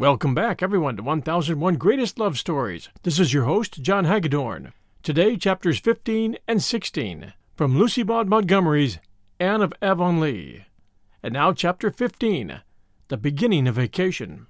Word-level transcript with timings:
Welcome 0.00 0.34
back, 0.34 0.62
everyone, 0.62 0.96
to 0.96 1.02
1001 1.02 1.76
Greatest 1.76 2.18
Love 2.18 2.38
Stories. 2.38 2.88
This 3.02 3.18
is 3.18 3.34
your 3.34 3.44
host, 3.44 3.82
John 3.82 4.06
Hagedorn. 4.06 4.72
Today, 5.02 5.36
chapters 5.36 5.78
15 5.78 6.38
and 6.48 6.62
16 6.62 7.34
from 7.54 7.76
Lucy 7.76 8.02
Maud 8.02 8.26
Montgomery's 8.26 8.98
Anne 9.38 9.60
of 9.60 9.74
Avonlea. 9.82 10.64
And 11.22 11.34
now, 11.34 11.52
chapter 11.52 11.90
15 11.90 12.62
The 13.08 13.16
Beginning 13.18 13.68
of 13.68 13.74
Vacation. 13.74 14.46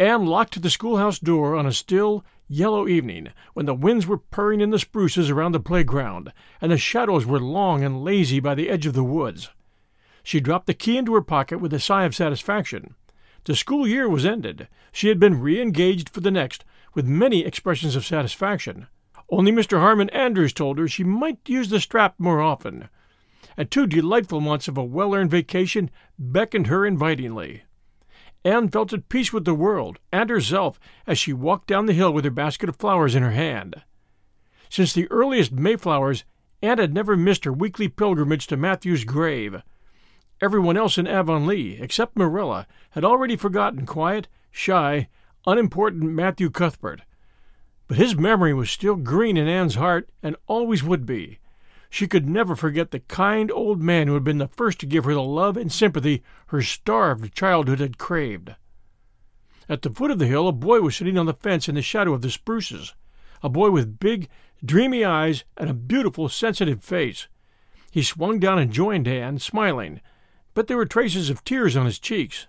Anne 0.00 0.26
locked 0.26 0.60
the 0.60 0.68
schoolhouse 0.68 1.20
door 1.20 1.54
on 1.54 1.64
a 1.64 1.72
still, 1.72 2.24
yellow 2.48 2.88
evening 2.88 3.28
when 3.52 3.66
the 3.66 3.72
winds 3.72 4.08
were 4.08 4.18
purring 4.18 4.60
in 4.60 4.70
the 4.70 4.80
spruces 4.80 5.30
around 5.30 5.52
the 5.52 5.60
playground 5.60 6.32
and 6.60 6.72
the 6.72 6.76
shadows 6.76 7.24
were 7.24 7.38
long 7.38 7.84
and 7.84 8.02
lazy 8.02 8.40
by 8.40 8.56
the 8.56 8.68
edge 8.68 8.84
of 8.84 8.94
the 8.94 9.04
woods. 9.04 9.50
She 10.24 10.40
dropped 10.40 10.66
the 10.66 10.74
key 10.74 10.96
into 10.96 11.14
her 11.14 11.22
pocket 11.22 11.60
with 11.60 11.72
a 11.72 11.78
sigh 11.78 12.02
of 12.02 12.16
satisfaction. 12.16 12.96
The 13.44 13.54
school 13.54 13.86
year 13.86 14.08
was 14.08 14.24
ended. 14.24 14.68
She 14.90 15.08
had 15.08 15.20
been 15.20 15.40
re 15.40 15.60
engaged 15.60 16.08
for 16.08 16.20
the 16.20 16.30
next, 16.30 16.64
with 16.94 17.06
many 17.06 17.44
expressions 17.44 17.94
of 17.94 18.06
satisfaction. 18.06 18.86
Only 19.28 19.52
Mr. 19.52 19.80
Harmon 19.80 20.10
Andrews 20.10 20.52
told 20.52 20.78
her 20.78 20.88
she 20.88 21.04
might 21.04 21.48
use 21.48 21.68
the 21.68 21.80
strap 21.80 22.14
more 22.18 22.40
often. 22.40 22.88
And 23.56 23.70
two 23.70 23.86
delightful 23.86 24.40
months 24.40 24.68
of 24.68 24.78
a 24.78 24.84
well 24.84 25.14
earned 25.14 25.30
vacation 25.30 25.90
beckoned 26.18 26.68
her 26.68 26.86
invitingly. 26.86 27.64
Anne 28.44 28.68
felt 28.68 28.92
at 28.92 29.08
peace 29.08 29.32
with 29.32 29.44
the 29.44 29.54
world 29.54 29.98
and 30.12 30.28
herself 30.28 30.78
as 31.06 31.18
she 31.18 31.32
walked 31.32 31.66
down 31.66 31.86
the 31.86 31.92
hill 31.92 32.12
with 32.12 32.24
her 32.24 32.30
basket 32.30 32.68
of 32.68 32.76
flowers 32.76 33.14
in 33.14 33.22
her 33.22 33.30
hand. 33.30 33.82
Since 34.68 34.92
the 34.92 35.10
earliest 35.10 35.52
Mayflowers, 35.52 36.24
Anne 36.62 36.78
had 36.78 36.94
never 36.94 37.16
missed 37.16 37.44
her 37.44 37.52
weekly 37.52 37.88
pilgrimage 37.88 38.46
to 38.48 38.56
Matthew's 38.56 39.04
grave. 39.04 39.62
Everyone 40.40 40.76
else 40.76 40.98
in 40.98 41.06
Avonlea, 41.06 41.80
except 41.80 42.16
Marilla, 42.16 42.66
had 42.90 43.04
already 43.04 43.36
forgotten 43.36 43.86
quiet, 43.86 44.28
shy, 44.50 45.08
unimportant 45.46 46.04
Matthew 46.04 46.50
Cuthbert. 46.50 47.02
But 47.86 47.98
his 47.98 48.16
memory 48.16 48.54
was 48.54 48.70
still 48.70 48.96
green 48.96 49.36
in 49.36 49.46
Anne's 49.46 49.76
heart 49.76 50.08
and 50.22 50.36
always 50.46 50.82
would 50.82 51.06
be. 51.06 51.38
She 51.90 52.08
could 52.08 52.28
never 52.28 52.56
forget 52.56 52.90
the 52.90 53.00
kind 53.00 53.52
old 53.52 53.80
man 53.80 54.08
who 54.08 54.14
had 54.14 54.24
been 54.24 54.38
the 54.38 54.48
first 54.48 54.80
to 54.80 54.86
give 54.86 55.04
her 55.04 55.14
the 55.14 55.22
love 55.22 55.56
and 55.56 55.70
sympathy 55.70 56.24
her 56.48 56.60
starved 56.60 57.34
childhood 57.34 57.78
had 57.78 57.98
craved. 57.98 58.56
At 59.68 59.82
the 59.82 59.90
foot 59.90 60.10
of 60.10 60.18
the 60.18 60.26
hill, 60.26 60.48
a 60.48 60.52
boy 60.52 60.80
was 60.80 60.96
sitting 60.96 61.16
on 61.16 61.26
the 61.26 61.34
fence 61.34 61.68
in 61.68 61.74
the 61.74 61.82
shadow 61.82 62.12
of 62.12 62.22
the 62.22 62.30
spruces, 62.30 62.94
a 63.42 63.48
boy 63.48 63.70
with 63.70 64.00
big, 64.00 64.28
dreamy 64.64 65.04
eyes 65.04 65.44
and 65.56 65.70
a 65.70 65.74
beautiful, 65.74 66.28
sensitive 66.28 66.82
face. 66.82 67.28
He 67.90 68.02
swung 68.02 68.40
down 68.40 68.58
and 68.58 68.72
joined 68.72 69.06
Anne, 69.06 69.38
smiling, 69.38 70.00
but 70.54 70.68
there 70.68 70.76
were 70.76 70.86
traces 70.86 71.28
of 71.28 71.44
tears 71.44 71.76
on 71.76 71.86
his 71.86 71.98
cheeks. 71.98 72.46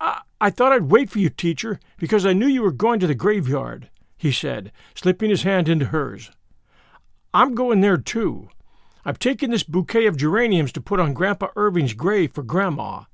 I, 0.00 0.22
I 0.40 0.50
thought 0.50 0.72
I'd 0.72 0.90
wait 0.90 1.10
for 1.10 1.18
you, 1.18 1.28
teacher, 1.28 1.78
because 1.98 2.24
I 2.24 2.32
knew 2.32 2.46
you 2.46 2.62
were 2.62 2.72
going 2.72 3.00
to 3.00 3.06
the 3.06 3.14
graveyard, 3.14 3.90
he 4.16 4.32
said, 4.32 4.72
slipping 4.94 5.30
his 5.30 5.42
hand 5.42 5.68
into 5.68 5.86
hers. 5.86 6.30
I'm 7.34 7.54
going 7.54 7.80
there, 7.80 7.98
too. 7.98 8.48
I've 9.04 9.18
taken 9.18 9.50
this 9.50 9.62
bouquet 9.62 10.06
of 10.06 10.16
geraniums 10.16 10.72
to 10.72 10.80
put 10.80 11.00
on 11.00 11.14
Grandpa 11.14 11.48
Irving's 11.56 11.94
grave 11.94 12.32
for 12.32 12.42
Grandma. 12.42 13.04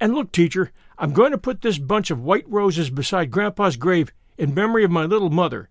And 0.00 0.14
look, 0.14 0.32
teacher, 0.32 0.72
I'm 0.98 1.12
going 1.12 1.32
to 1.32 1.38
put 1.38 1.62
this 1.62 1.78
bunch 1.78 2.10
of 2.10 2.20
white 2.20 2.48
roses 2.48 2.90
beside 2.90 3.30
Grandpa's 3.30 3.76
grave 3.76 4.12
in 4.36 4.54
memory 4.54 4.84
of 4.84 4.90
my 4.90 5.04
little 5.04 5.30
mother, 5.30 5.68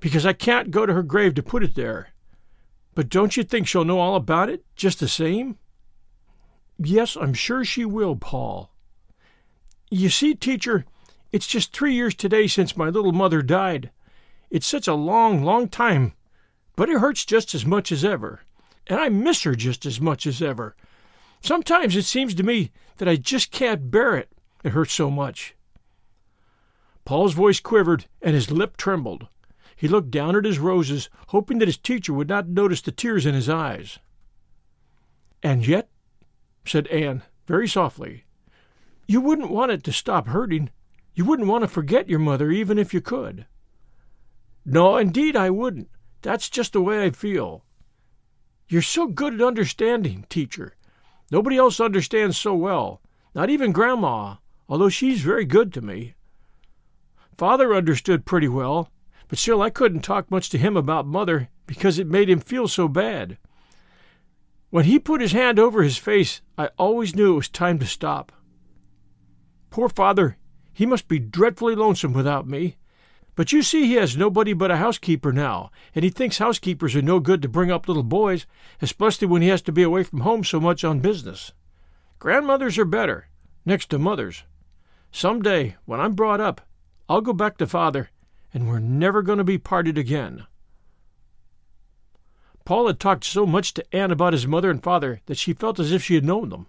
because 0.00 0.26
I 0.26 0.32
can't 0.32 0.70
go 0.70 0.86
to 0.86 0.94
her 0.94 1.02
grave 1.02 1.34
to 1.34 1.42
put 1.42 1.62
it 1.62 1.74
there. 1.74 2.11
But 2.94 3.08
don't 3.08 3.36
you 3.36 3.42
think 3.42 3.66
she'll 3.66 3.84
know 3.84 3.98
all 3.98 4.16
about 4.16 4.50
it, 4.50 4.64
just 4.76 5.00
the 5.00 5.08
same? 5.08 5.58
Yes, 6.78 7.16
I'm 7.16 7.34
sure 7.34 7.64
she 7.64 7.84
will, 7.84 8.16
Paul. 8.16 8.70
You 9.90 10.08
see, 10.08 10.34
teacher, 10.34 10.84
it's 11.32 11.46
just 11.46 11.72
three 11.72 11.94
years 11.94 12.14
today 12.14 12.46
since 12.46 12.76
my 12.76 12.88
little 12.88 13.12
mother 13.12 13.42
died. 13.42 13.90
It's 14.50 14.66
such 14.66 14.86
a 14.86 14.94
long, 14.94 15.42
long 15.42 15.68
time, 15.68 16.12
but 16.76 16.90
it 16.90 16.98
hurts 16.98 17.24
just 17.24 17.54
as 17.54 17.64
much 17.64 17.90
as 17.90 18.04
ever, 18.04 18.40
and 18.86 19.00
I 19.00 19.08
miss 19.08 19.42
her 19.44 19.54
just 19.54 19.86
as 19.86 20.00
much 20.00 20.26
as 20.26 20.42
ever. 20.42 20.76
Sometimes 21.40 21.96
it 21.96 22.04
seems 22.04 22.34
to 22.34 22.42
me 22.42 22.70
that 22.98 23.08
I 23.08 23.16
just 23.16 23.50
can't 23.50 23.90
bear 23.90 24.16
it. 24.16 24.30
It 24.62 24.72
hurts 24.72 24.92
so 24.92 25.10
much. 25.10 25.54
Paul's 27.04 27.34
voice 27.34 27.60
quivered 27.60 28.06
and 28.20 28.34
his 28.34 28.50
lip 28.50 28.76
trembled. 28.76 29.26
He 29.82 29.88
looked 29.88 30.12
down 30.12 30.36
at 30.36 30.44
his 30.44 30.60
roses, 30.60 31.10
hoping 31.30 31.58
that 31.58 31.66
his 31.66 31.76
teacher 31.76 32.12
would 32.12 32.28
not 32.28 32.46
notice 32.46 32.80
the 32.80 32.92
tears 32.92 33.26
in 33.26 33.34
his 33.34 33.48
eyes. 33.48 33.98
And 35.42 35.66
yet, 35.66 35.88
said 36.64 36.86
Anne 36.86 37.24
very 37.48 37.66
softly, 37.66 38.22
you 39.08 39.20
wouldn't 39.20 39.50
want 39.50 39.72
it 39.72 39.82
to 39.82 39.92
stop 39.92 40.28
hurting. 40.28 40.70
You 41.16 41.24
wouldn't 41.24 41.48
want 41.48 41.62
to 41.62 41.68
forget 41.68 42.08
your 42.08 42.20
mother 42.20 42.52
even 42.52 42.78
if 42.78 42.94
you 42.94 43.00
could. 43.00 43.46
No, 44.64 44.98
indeed 44.98 45.34
I 45.34 45.50
wouldn't. 45.50 45.90
That's 46.20 46.48
just 46.48 46.74
the 46.74 46.80
way 46.80 47.02
I 47.02 47.10
feel. 47.10 47.64
You're 48.68 48.82
so 48.82 49.08
good 49.08 49.34
at 49.34 49.42
understanding, 49.42 50.26
teacher. 50.28 50.76
Nobody 51.32 51.56
else 51.56 51.80
understands 51.80 52.38
so 52.38 52.54
well, 52.54 53.02
not 53.34 53.50
even 53.50 53.72
Grandma, 53.72 54.36
although 54.68 54.88
she's 54.88 55.22
very 55.22 55.44
good 55.44 55.72
to 55.72 55.80
me. 55.80 56.14
Father 57.36 57.74
understood 57.74 58.24
pretty 58.24 58.46
well, 58.46 58.88
but 59.32 59.38
still 59.38 59.62
I 59.62 59.70
couldn't 59.70 60.02
talk 60.02 60.30
much 60.30 60.50
to 60.50 60.58
him 60.58 60.76
about 60.76 61.06
Mother 61.06 61.48
because 61.64 61.98
it 61.98 62.06
made 62.06 62.28
him 62.28 62.38
feel 62.38 62.68
so 62.68 62.86
bad. 62.86 63.38
When 64.68 64.84
he 64.84 64.98
put 64.98 65.22
his 65.22 65.32
hand 65.32 65.58
over 65.58 65.82
his 65.82 65.96
face, 65.96 66.42
I 66.58 66.68
always 66.76 67.16
knew 67.16 67.32
it 67.32 67.36
was 67.36 67.48
time 67.48 67.78
to 67.78 67.86
stop. 67.86 68.30
Poor 69.70 69.88
father, 69.88 70.36
he 70.74 70.84
must 70.84 71.08
be 71.08 71.18
dreadfully 71.18 71.74
lonesome 71.74 72.12
without 72.12 72.46
me. 72.46 72.76
But 73.34 73.52
you 73.52 73.62
see, 73.62 73.86
he 73.86 73.94
has 73.94 74.18
nobody 74.18 74.52
but 74.52 74.70
a 74.70 74.76
housekeeper 74.76 75.32
now, 75.32 75.70
and 75.94 76.04
he 76.04 76.10
thinks 76.10 76.36
housekeepers 76.36 76.94
are 76.94 77.00
no 77.00 77.18
good 77.18 77.40
to 77.40 77.48
bring 77.48 77.70
up 77.70 77.88
little 77.88 78.02
boys, 78.02 78.46
especially 78.82 79.28
when 79.28 79.40
he 79.40 79.48
has 79.48 79.62
to 79.62 79.72
be 79.72 79.82
away 79.82 80.02
from 80.02 80.20
home 80.20 80.44
so 80.44 80.60
much 80.60 80.84
on 80.84 81.00
business. 81.00 81.54
Grandmothers 82.18 82.76
are 82.76 82.84
better, 82.84 83.28
next 83.64 83.88
to 83.88 83.98
mothers. 83.98 84.42
Some 85.10 85.40
day, 85.40 85.76
when 85.86 86.00
I'm 86.00 86.12
brought 86.12 86.42
up, 86.42 86.60
I'll 87.08 87.22
go 87.22 87.32
back 87.32 87.56
to 87.56 87.66
father, 87.66 88.10
and 88.52 88.68
we're 88.68 88.78
never 88.78 89.22
going 89.22 89.38
to 89.38 89.44
be 89.44 89.58
parted 89.58 89.96
again. 89.96 90.46
Paul 92.64 92.86
had 92.86 93.00
talked 93.00 93.24
so 93.24 93.44
much 93.44 93.74
to 93.74 93.94
Anne 93.94 94.10
about 94.10 94.32
his 94.32 94.46
mother 94.46 94.70
and 94.70 94.82
father 94.82 95.20
that 95.26 95.38
she 95.38 95.52
felt 95.52 95.80
as 95.80 95.90
if 95.90 96.02
she 96.02 96.14
had 96.14 96.24
known 96.24 96.50
them. 96.50 96.66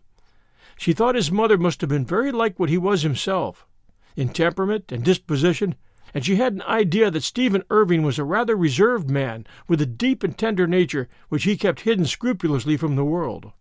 She 0.78 0.94
thought 0.94 1.16
his 1.16 1.32
mother 1.32 1.58
must 1.58 1.82
have 1.82 1.90
been 1.90 2.06
very 2.06 2.32
like 2.32 2.60
what 2.60 2.70
he 2.70 2.78
was 2.78 3.04
himself, 3.04 3.68
in 4.16 4.30
temperament 4.30 4.92
and 4.92 5.04
disposition, 5.04 5.76
and 6.14 6.26
she 6.26 6.36
had 6.38 6.54
an 6.54 6.62
idea 6.64 7.12
that 7.12 7.24
Stephen 7.24 7.64
Irving 7.70 8.04
was 8.04 8.18
a 8.18 8.24
rather 8.24 8.56
reserved 8.56 9.10
man 9.10 9.46
with 9.68 9.82
a 9.82 9.86
deep 9.86 10.24
and 10.24 10.38
tender 10.38 10.68
nature 10.68 11.08
which 11.30 11.44
he 11.44 11.58
kept 11.58 11.82
hidden 11.82 12.06
scrupulously 12.06 12.78
from 12.78 12.96
the 12.96 13.06
world. 13.06 13.52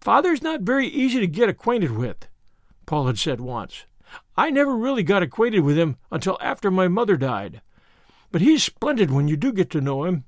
Father's 0.00 0.42
not 0.42 0.62
very 0.62 0.86
easy 0.86 1.20
to 1.20 1.26
get 1.26 1.48
acquainted 1.48 1.92
with, 1.92 2.28
Paul 2.86 3.06
had 3.06 3.18
said 3.18 3.40
once. 3.40 3.84
I 4.36 4.50
never 4.50 4.76
really 4.76 5.02
got 5.02 5.22
acquainted 5.22 5.60
with 5.60 5.78
him 5.78 5.96
until 6.10 6.38
after 6.40 6.70
my 6.70 6.88
mother 6.88 7.16
died. 7.16 7.60
But 8.32 8.40
he's 8.40 8.64
splendid 8.64 9.10
when 9.10 9.28
you 9.28 9.36
do 9.36 9.52
get 9.52 9.70
to 9.70 9.80
know 9.80 10.04
him. 10.04 10.24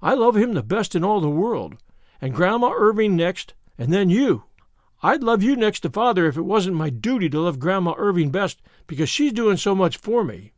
I 0.00 0.14
love 0.14 0.36
him 0.36 0.54
the 0.54 0.62
best 0.62 0.94
in 0.94 1.04
all 1.04 1.20
the 1.20 1.28
world, 1.28 1.76
and 2.20 2.34
Grandma 2.34 2.72
Irving 2.74 3.16
next, 3.16 3.54
and 3.78 3.92
then 3.92 4.10
you. 4.10 4.44
I'd 5.02 5.22
love 5.22 5.42
you 5.42 5.56
next 5.56 5.80
to 5.80 5.90
Father 5.90 6.26
if 6.26 6.36
it 6.36 6.42
wasn't 6.42 6.76
my 6.76 6.90
duty 6.90 7.28
to 7.30 7.40
love 7.40 7.58
Grandma 7.58 7.94
Irving 7.96 8.30
best 8.30 8.62
because 8.86 9.08
she's 9.08 9.32
doing 9.32 9.56
so 9.56 9.74
much 9.74 9.98
for 9.98 10.24
me. 10.24 10.52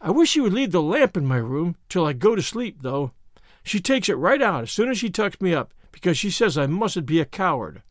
I 0.00 0.10
wish 0.10 0.30
she 0.30 0.40
would 0.40 0.52
leave 0.52 0.72
the 0.72 0.82
lamp 0.82 1.16
in 1.16 1.26
my 1.26 1.36
room 1.36 1.76
till 1.88 2.06
I 2.06 2.12
go 2.12 2.34
to 2.34 2.42
sleep, 2.42 2.82
though. 2.82 3.12
She 3.62 3.80
takes 3.80 4.08
it 4.08 4.14
right 4.14 4.40
out 4.42 4.62
as 4.62 4.70
soon 4.70 4.90
as 4.90 4.98
she 4.98 5.10
tucks 5.10 5.40
me 5.40 5.54
up 5.54 5.72
because 5.92 6.18
she 6.18 6.30
says 6.30 6.58
I 6.58 6.66
mustn't 6.66 7.06
be 7.06 7.20
a 7.20 7.24
coward. 7.24 7.82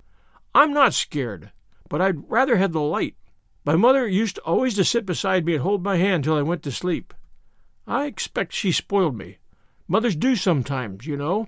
I'm 0.53 0.73
not 0.73 0.93
scared, 0.93 1.51
but 1.89 2.01
I'd 2.01 2.29
rather 2.29 2.57
have 2.57 2.71
the 2.71 2.81
light. 2.81 3.15
My 3.65 3.75
mother 3.77 4.07
used 4.07 4.39
always 4.39 4.75
to 4.75 4.83
sit 4.83 5.05
beside 5.05 5.45
me 5.45 5.53
and 5.53 5.63
hold 5.63 5.83
my 5.83 5.95
hand 5.95 6.23
till 6.23 6.35
I 6.35 6.41
went 6.41 6.63
to 6.63 6.71
sleep. 6.71 7.13
I 7.87 8.05
expect 8.05 8.53
she 8.53 8.71
spoiled 8.71 9.17
me. 9.17 9.37
Mothers 9.87 10.15
do 10.15 10.35
sometimes, 10.35 11.05
you 11.05 11.15
know. 11.15 11.47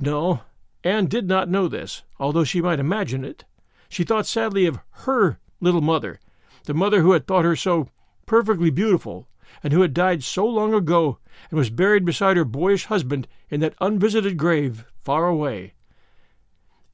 No, 0.00 0.40
Anne 0.82 1.06
did 1.06 1.28
not 1.28 1.48
know 1.48 1.68
this, 1.68 2.02
although 2.18 2.44
she 2.44 2.60
might 2.60 2.80
imagine 2.80 3.24
it. 3.24 3.44
She 3.88 4.04
thought 4.04 4.26
sadly 4.26 4.66
of 4.66 4.80
her 4.90 5.38
little 5.60 5.80
mother, 5.80 6.20
the 6.64 6.74
mother 6.74 7.02
who 7.02 7.12
had 7.12 7.26
thought 7.26 7.44
her 7.44 7.56
so 7.56 7.88
perfectly 8.26 8.70
beautiful, 8.70 9.28
and 9.62 9.72
who 9.72 9.82
had 9.82 9.94
died 9.94 10.24
so 10.24 10.44
long 10.44 10.74
ago 10.74 11.18
and 11.50 11.58
was 11.58 11.70
buried 11.70 12.04
beside 12.04 12.36
her 12.36 12.44
boyish 12.44 12.86
husband 12.86 13.28
in 13.48 13.60
that 13.60 13.74
unvisited 13.80 14.36
grave 14.36 14.84
far 15.02 15.28
away. 15.28 15.74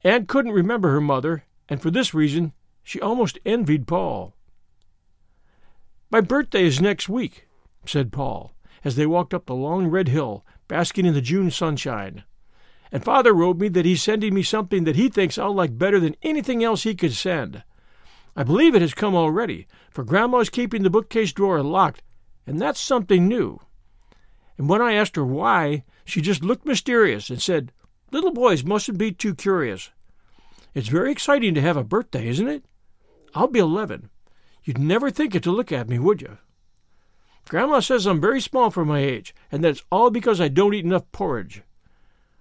Anne 0.03 0.27
couldn't 0.27 0.51
remember 0.51 0.91
her 0.91 1.01
mother, 1.01 1.45
and 1.67 1.81
for 1.81 1.89
this 1.89 2.13
reason 2.13 2.53
she 2.83 2.99
almost 2.99 3.39
envied 3.45 3.87
Paul. 3.87 4.35
My 6.11 6.21
birthday 6.21 6.65
is 6.65 6.79
next 6.79 7.09
week, 7.09 7.47
said 7.85 8.11
Paul, 8.11 8.53
as 8.83 8.95
they 8.95 9.05
walked 9.05 9.33
up 9.33 9.45
the 9.45 9.55
long 9.55 9.87
red 9.87 10.09
hill, 10.09 10.45
basking 10.67 11.05
in 11.05 11.13
the 11.13 11.21
June 11.21 11.49
sunshine. 11.49 12.23
And 12.91 13.03
father 13.03 13.33
wrote 13.33 13.57
me 13.57 13.69
that 13.69 13.85
he's 13.85 14.03
sending 14.03 14.33
me 14.33 14.43
something 14.43 14.83
that 14.83 14.95
he 14.95 15.09
thinks 15.09 15.37
I'll 15.37 15.55
like 15.55 15.77
better 15.77 15.99
than 15.99 16.15
anything 16.21 16.63
else 16.63 16.83
he 16.83 16.93
could 16.93 17.13
send. 17.13 17.63
I 18.35 18.43
believe 18.43 18.75
it 18.75 18.81
has 18.81 18.93
come 18.93 19.15
already, 19.15 19.67
for 19.89 20.03
Grandma's 20.03 20.49
keeping 20.49 20.83
the 20.83 20.89
bookcase 20.89 21.33
drawer 21.33 21.63
locked, 21.63 22.03
and 22.45 22.59
that's 22.59 22.79
something 22.79 23.27
new. 23.27 23.59
And 24.57 24.69
when 24.69 24.81
I 24.81 24.93
asked 24.93 25.15
her 25.15 25.25
why, 25.25 25.83
she 26.05 26.21
just 26.21 26.43
looked 26.43 26.65
mysterious 26.65 27.29
and 27.29 27.41
said, 27.41 27.71
Little 28.11 28.31
boys 28.31 28.63
mustn't 28.63 28.99
be 28.99 29.11
too 29.11 29.33
curious. 29.33 29.89
It's 30.75 30.87
very 30.87 31.11
exciting 31.11 31.55
to 31.55 31.61
have 31.61 31.77
a 31.77 31.83
birthday, 31.83 32.27
isn't 32.27 32.47
it? 32.47 32.65
I'll 33.33 33.47
be 33.47 33.59
eleven. 33.59 34.09
You'd 34.63 34.77
never 34.77 35.09
think 35.09 35.35
it 35.35 35.43
to 35.43 35.51
look 35.51 35.71
at 35.71 35.89
me, 35.89 35.99
would 35.99 36.21
you? 36.21 36.37
Grandma 37.49 37.81
says 37.81 38.05
I'm 38.05 38.21
very 38.21 38.39
small 38.39 38.69
for 38.69 38.85
my 38.85 38.99
age, 38.99 39.35
and 39.51 39.63
that 39.63 39.69
it's 39.69 39.83
all 39.91 40.09
because 40.09 40.39
I 40.39 40.47
don't 40.47 40.73
eat 40.73 40.85
enough 40.85 41.11
porridge. 41.11 41.61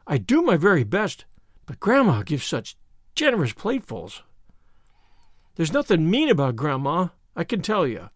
I 0.06 0.18
do 0.18 0.42
my 0.42 0.56
very 0.56 0.84
best, 0.84 1.24
but 1.66 1.80
Grandma 1.80 2.22
gives 2.22 2.44
such 2.44 2.76
generous 3.14 3.52
platefuls. 3.52 4.22
There's 5.56 5.72
nothing 5.72 6.10
mean 6.10 6.28
about 6.28 6.56
Grandma, 6.56 7.08
I 7.34 7.44
can 7.44 7.62
tell 7.62 7.86
you. 7.86 8.10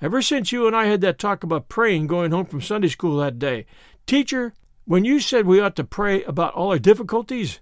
Ever 0.00 0.22
since 0.22 0.52
you 0.52 0.66
and 0.66 0.76
I 0.76 0.86
had 0.86 1.00
that 1.00 1.18
talk 1.18 1.42
about 1.42 1.68
praying 1.68 2.06
going 2.06 2.30
home 2.30 2.46
from 2.46 2.60
Sunday 2.60 2.88
school 2.88 3.16
that 3.18 3.38
day, 3.38 3.66
teacher, 4.06 4.54
when 4.84 5.04
you 5.04 5.18
said 5.18 5.44
we 5.44 5.60
ought 5.60 5.76
to 5.76 5.84
pray 5.84 6.22
about 6.22 6.54
all 6.54 6.70
our 6.70 6.78
difficulties, 6.78 7.60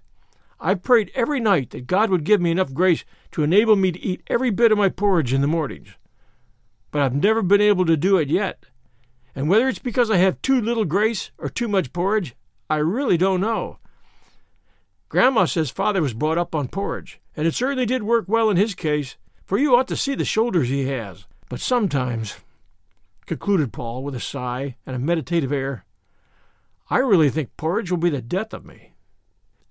I've 0.59 0.83
prayed 0.83 1.11
every 1.13 1.39
night 1.39 1.69
that 1.71 1.87
God 1.87 2.09
would 2.09 2.23
give 2.23 2.41
me 2.41 2.51
enough 2.51 2.73
grace 2.73 3.05
to 3.31 3.43
enable 3.43 3.75
me 3.75 3.91
to 3.91 3.99
eat 3.99 4.23
every 4.27 4.49
bit 4.49 4.71
of 4.71 4.77
my 4.77 4.89
porridge 4.89 5.33
in 5.33 5.41
the 5.41 5.47
mornings. 5.47 5.89
But 6.91 7.01
I've 7.01 7.15
never 7.15 7.41
been 7.41 7.61
able 7.61 7.85
to 7.85 7.97
do 7.97 8.17
it 8.17 8.29
yet. 8.29 8.65
And 9.35 9.49
whether 9.49 9.67
it's 9.67 9.79
because 9.79 10.09
I 10.09 10.17
have 10.17 10.41
too 10.41 10.59
little 10.59 10.85
grace 10.85 11.31
or 11.37 11.49
too 11.49 11.67
much 11.67 11.93
porridge, 11.93 12.35
I 12.69 12.77
really 12.77 13.17
don't 13.17 13.41
know. 13.41 13.77
Grandma 15.09 15.45
says 15.45 15.69
father 15.69 16.01
was 16.01 16.13
brought 16.13 16.37
up 16.37 16.55
on 16.55 16.67
porridge, 16.67 17.21
and 17.35 17.47
it 17.47 17.53
certainly 17.53 17.85
did 17.85 18.03
work 18.03 18.25
well 18.27 18.49
in 18.49 18.57
his 18.57 18.75
case, 18.75 19.15
for 19.45 19.57
you 19.57 19.75
ought 19.75 19.87
to 19.87 19.95
see 19.95 20.15
the 20.15 20.25
shoulders 20.25 20.69
he 20.69 20.87
has. 20.87 21.27
But 21.49 21.61
sometimes, 21.61 22.35
concluded 23.25 23.71
Paul 23.71 24.03
with 24.03 24.15
a 24.15 24.19
sigh 24.19 24.75
and 24.85 24.95
a 24.95 24.99
meditative 24.99 25.51
air, 25.53 25.85
I 26.89 26.97
really 26.97 27.29
think 27.29 27.55
porridge 27.55 27.91
will 27.91 27.97
be 27.97 28.09
the 28.09 28.21
death 28.21 28.53
of 28.53 28.65
me. 28.65 28.93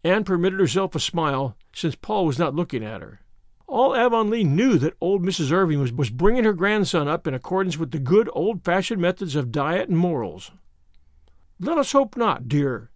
Anne 0.07 0.23
permitted 0.23 0.61
herself 0.61 0.95
a 0.95 1.01
smile, 1.01 1.57
since 1.75 1.97
Paul 1.97 2.27
was 2.27 2.39
not 2.39 2.55
looking 2.55 2.85
at 2.85 3.03
her. 3.03 3.21
All 3.67 3.97
Avonlea 3.97 4.45
knew 4.45 4.79
that 4.79 4.95
old 5.01 5.25
Mrs. 5.25 5.51
Irving 5.51 5.81
was, 5.81 5.93
was 5.93 6.11
bringing 6.11 6.45
her 6.45 6.53
grandson 6.53 7.09
up 7.09 7.27
in 7.27 7.35
accordance 7.35 7.77
with 7.77 7.91
the 7.91 7.99
good 7.99 8.31
old 8.33 8.65
fashioned 8.65 9.03
methods 9.03 9.35
of 9.35 9.51
diet 9.51 9.89
and 9.89 9.99
morals. 9.99 10.53
Let 11.59 11.77
us 11.77 11.91
hope 11.91 12.17
not, 12.17 12.47
dear, 12.47 12.91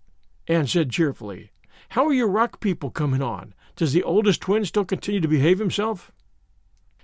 Anne 0.47 0.69
said 0.69 0.91
cheerfully. 0.91 1.51
How 1.91 2.07
are 2.07 2.13
your 2.13 2.29
rock 2.29 2.61
people 2.61 2.91
coming 2.91 3.23
on? 3.23 3.55
Does 3.75 3.93
the 3.93 4.05
oldest 4.05 4.41
twin 4.41 4.65
still 4.65 4.85
continue 4.85 5.21
to 5.21 5.27
behave 5.27 5.59
himself? 5.59 6.13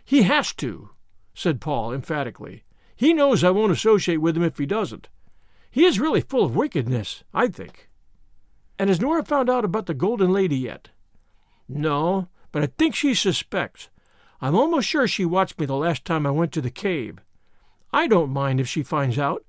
He 0.05 0.23
has 0.23 0.53
to, 0.55 0.91
said 1.35 1.61
Paul 1.61 1.93
emphatically. 1.93 2.62
He 2.94 3.12
knows 3.12 3.43
I 3.43 3.50
won't 3.50 3.73
associate 3.73 4.19
with 4.19 4.37
him 4.37 4.44
if 4.44 4.58
he 4.58 4.67
doesn't. 4.67 5.08
He 5.69 5.85
is 5.85 5.99
really 5.99 6.20
full 6.20 6.44
of 6.44 6.55
wickedness, 6.55 7.25
I 7.35 7.49
think. 7.49 7.88
And 8.78 8.90
has 8.90 9.00
Nora 9.00 9.25
found 9.25 9.49
out 9.49 9.64
about 9.64 9.87
the 9.87 9.94
Golden 9.94 10.32
Lady 10.32 10.56
yet? 10.56 10.90
No, 11.69 12.28
but 12.52 12.62
I 12.62 12.67
think 12.78 12.94
she 12.94 13.14
suspects. 13.14 13.88
I'm 14.40 14.55
almost 14.55 14.87
sure 14.87 15.08
she 15.08 15.25
watched 15.25 15.58
me 15.58 15.67
the 15.67 15.76
last 15.76 16.05
time 16.05 16.26
I 16.26 16.31
went 16.31 16.52
to 16.52 16.61
the 16.61 16.70
cave. 16.70 17.19
I 17.93 18.06
don't 18.06 18.31
mind 18.31 18.61
if 18.61 18.69
she 18.69 18.82
finds 18.82 19.19
out. 19.19 19.44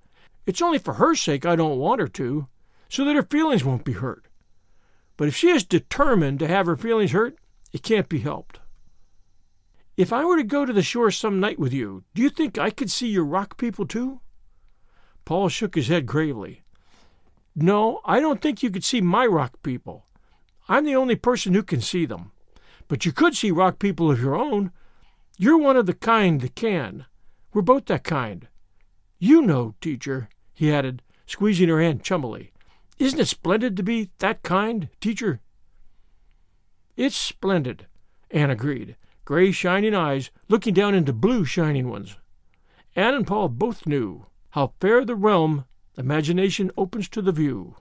It's 0.46 0.62
only 0.62 0.80
for 0.80 0.94
her 0.94 1.14
sake 1.16 1.46
I 1.46 1.58
don't 1.58 1.78
want 1.78 2.00
her 2.00 2.08
to, 2.08 2.48
so 2.88 3.04
that 3.04 3.16
her 3.16 3.24
feelings 3.24 3.66
won't 3.66 3.84
be 3.84 3.94
hurt. 3.94 4.28
But 5.18 5.28
if 5.28 5.36
she 5.36 5.50
is 5.50 5.64
determined 5.66 6.40
to 6.40 6.48
have 6.48 6.68
her 6.68 6.78
feelings 6.78 7.12
hurt, 7.12 7.38
it 7.74 7.84
can't 7.84 8.08
be 8.08 8.20
helped. 8.20 8.60
If 9.98 10.14
I 10.14 10.24
were 10.24 10.38
to 10.38 10.44
go 10.44 10.64
to 10.64 10.72
the 10.72 10.84
shore 10.84 11.12
some 11.12 11.40
night 11.40 11.60
with 11.60 11.74
you, 11.74 12.04
do 12.14 12.22
you 12.22 12.30
think 12.30 12.58
I 12.58 12.70
could 12.70 12.92
see 12.92 13.08
your 13.08 13.26
rock 13.26 13.58
people 13.58 13.86
too? 13.86 14.22
Paul 15.26 15.50
shook 15.50 15.76
his 15.76 15.88
head 15.88 16.06
gravely. 16.06 16.62
No, 17.60 18.02
I 18.06 18.20
don't 18.20 18.40
think 18.40 18.62
you 18.62 18.70
could 18.70 18.84
see 18.84 19.02
my 19.02 19.26
rock 19.26 19.64
people. 19.64 20.06
I'm 20.70 20.86
the 20.86 20.96
only 20.96 21.16
person 21.16 21.56
who 21.56 21.64
can 21.64 21.82
see 21.82 22.06
them. 22.06 22.32
But 22.88 23.04
you 23.04 23.12
could 23.12 23.36
see 23.36 23.50
rock 23.50 23.80
people 23.80 24.12
of 24.12 24.22
your 24.22 24.36
own. 24.36 24.72
You're 25.40 25.58
one 25.58 25.76
of 25.76 25.88
the 25.88 25.96
kind 25.96 26.40
that 26.42 26.54
can. 26.54 27.08
We're 27.52 27.64
both 27.64 27.88
that 27.88 28.04
kind. 28.04 28.48
You 29.18 29.42
know, 29.42 29.74
teacher, 29.82 30.30
he 30.54 30.72
added, 30.72 31.02
squeezing 31.26 31.70
her 31.70 31.82
hand 31.82 32.04
chummily. 32.04 32.52
Isn't 33.00 33.20
it 33.20 33.28
splendid 33.28 33.76
to 33.78 33.84
be 33.84 34.12
that 34.20 34.44
kind, 34.44 34.90
teacher? 35.02 35.42
It's 36.96 37.16
splendid, 37.16 37.88
Anne 38.30 38.52
agreed, 38.52 38.96
gray 39.26 39.52
shining 39.52 39.96
eyes 39.96 40.30
looking 40.48 40.76
down 40.76 40.94
into 40.94 41.12
blue 41.12 41.44
shining 41.44 41.90
ones. 41.90 42.18
Anne 42.96 43.16
and 43.16 43.26
Paul 43.26 43.50
both 43.50 43.88
knew 43.88 44.28
how 44.52 44.74
fair 44.80 45.04
the 45.04 45.16
realm 45.16 45.66
imagination 45.98 46.72
opens 46.78 47.10
to 47.10 47.22
the 47.22 47.32
view, 47.32 47.76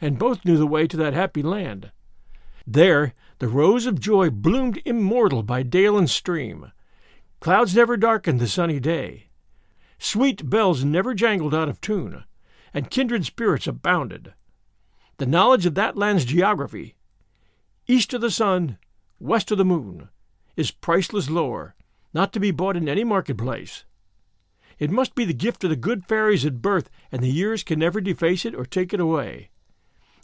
and 0.00 0.18
both 0.18 0.44
knew 0.44 0.56
the 0.56 0.66
way 0.66 0.86
to 0.86 0.96
that 0.96 1.14
happy 1.14 1.42
land. 1.42 1.90
There 2.66 3.14
the 3.38 3.48
rose 3.48 3.86
of 3.86 4.00
joy 4.00 4.30
bloomed 4.30 4.80
immortal 4.84 5.42
by 5.42 5.62
dale 5.62 5.96
and 5.96 6.10
stream. 6.10 6.72
Clouds 7.40 7.74
never 7.74 7.96
darkened 7.96 8.40
the 8.40 8.48
sunny 8.48 8.80
day. 8.80 9.26
Sweet 9.98 10.48
bells 10.48 10.84
never 10.84 11.14
jangled 11.14 11.54
out 11.54 11.68
of 11.68 11.80
tune, 11.80 12.24
and 12.74 12.90
kindred 12.90 13.24
spirits 13.24 13.66
abounded. 13.66 14.34
The 15.18 15.26
knowledge 15.26 15.66
of 15.66 15.74
that 15.74 15.96
land's 15.96 16.24
geography, 16.24 16.94
east 17.86 18.12
of 18.12 18.20
the 18.20 18.30
sun, 18.30 18.78
west 19.18 19.50
of 19.50 19.58
the 19.58 19.64
moon, 19.64 20.08
is 20.56 20.70
priceless 20.70 21.30
lore, 21.30 21.74
not 22.12 22.32
to 22.32 22.40
be 22.40 22.50
bought 22.50 22.76
in 22.76 22.88
any 22.88 23.04
marketplace. 23.04 23.84
It 24.78 24.90
must 24.90 25.14
be 25.14 25.24
the 25.24 25.34
gift 25.34 25.64
of 25.64 25.70
the 25.70 25.76
good 25.76 26.06
fairies 26.06 26.46
at 26.46 26.62
birth, 26.62 26.88
and 27.10 27.22
the 27.22 27.28
years 27.28 27.64
can 27.64 27.78
never 27.78 28.00
deface 28.00 28.44
it 28.44 28.54
or 28.54 28.64
take 28.64 28.94
it 28.94 29.00
away. 29.00 29.50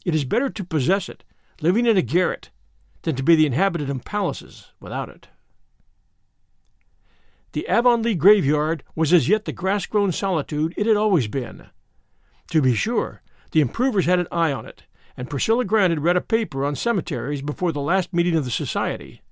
It 0.04 0.14
is 0.14 0.24
better 0.24 0.50
to 0.50 0.64
possess 0.64 1.08
it, 1.08 1.24
living 1.60 1.86
in 1.86 1.96
a 1.96 2.02
garret, 2.02 2.50
than 3.02 3.16
to 3.16 3.22
be 3.22 3.34
the 3.34 3.46
inhabitant 3.46 3.90
of 3.90 4.04
palaces 4.04 4.72
without 4.80 5.08
it. 5.08 5.28
The 7.52 7.68
Avonlea 7.68 8.16
graveyard 8.16 8.82
was 8.94 9.12
as 9.12 9.28
yet 9.28 9.44
the 9.44 9.52
grass 9.52 9.86
grown 9.86 10.12
solitude 10.12 10.74
it 10.76 10.86
had 10.86 10.96
always 10.96 11.28
been. 11.28 11.68
To 12.50 12.60
be 12.60 12.74
sure, 12.74 13.22
the 13.52 13.60
improvers 13.60 14.06
had 14.06 14.18
an 14.18 14.28
eye 14.32 14.52
on 14.52 14.66
it, 14.66 14.84
and 15.16 15.30
Priscilla 15.30 15.64
Grant 15.64 15.90
had 15.90 16.02
read 16.02 16.16
a 16.16 16.20
paper 16.20 16.64
on 16.64 16.74
cemeteries 16.74 17.42
before 17.42 17.70
the 17.70 17.80
last 17.80 18.12
meeting 18.12 18.34
of 18.34 18.44
the 18.44 18.50
society. 18.50 19.22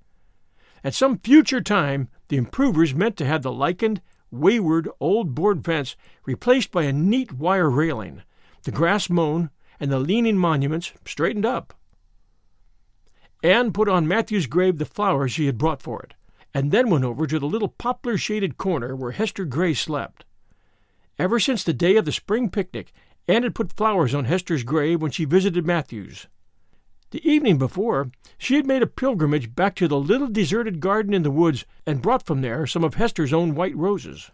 At 0.85 0.95
some 0.95 1.19
future 1.19 1.61
time, 1.61 2.09
the 2.29 2.37
improvers 2.37 2.95
meant 2.95 3.17
to 3.17 3.27
have 3.27 3.43
the 3.43 3.53
lichened 3.53 4.01
wayward 4.33 4.89
old 4.99 5.35
board 5.35 5.65
fence 5.65 5.95
replaced 6.25 6.73
by 6.73 6.85
a 6.85 6.93
neat 6.93 7.33
wire 7.33 7.71
railing, 7.71 8.23
the 8.65 8.71
grass 8.71 9.09
mown, 9.09 9.51
and 9.79 9.91
the 9.91 9.99
leaning 10.01 10.39
monuments 10.39 10.93
straightened 11.05 11.47
up. 11.47 11.75
Anne 13.43 13.73
put 13.73 13.89
on 13.89 14.09
Matthew's 14.09 14.47
grave 14.47 14.79
the 14.79 14.85
flowers 14.85 15.33
she 15.33 15.47
had 15.47 15.59
brought 15.59 15.83
for 15.83 16.03
it, 16.03 16.15
and 16.55 16.71
then 16.71 16.91
went 16.91 17.05
over 17.05 17.27
to 17.27 17.39
the 17.39 17.47
little 17.47 17.69
poplar 17.69 18.17
shaded 18.17 18.57
corner 18.57 18.95
where 18.95 19.13
Hester 19.13 19.45
Gray 19.45 19.75
slept. 19.75 20.25
Ever 21.19 21.39
since 21.39 21.65
the 21.65 21.73
day 21.73 21.97
of 21.97 22.05
the 22.05 22.13
spring 22.13 22.49
picnic, 22.49 22.93
Anne 23.29 23.43
had 23.43 23.55
put 23.55 23.73
flowers 23.73 24.15
on 24.15 24.25
Hester's 24.25 24.63
grave 24.63 25.03
when 25.03 25.11
she 25.11 25.25
visited 25.25 25.67
Matthew's. 25.67 26.27
The 27.13 27.31
evening 27.31 27.59
before, 27.59 28.11
she 28.39 28.57
had 28.57 28.67
made 28.67 28.81
a 28.81 28.87
pilgrimage 28.87 29.55
back 29.55 29.75
to 29.77 29.87
the 29.87 29.99
little 29.99 30.29
deserted 30.29 30.81
garden 30.81 31.13
in 31.13 31.23
the 31.23 31.31
woods 31.31 31.67
and 31.87 32.01
brought 32.01 32.25
from 32.25 32.41
there 32.41 32.67
some 32.67 32.83
of 32.83 32.95
Hester's 32.95 33.35
own 33.35 33.55
white 33.55 33.77
roses. 33.77 34.31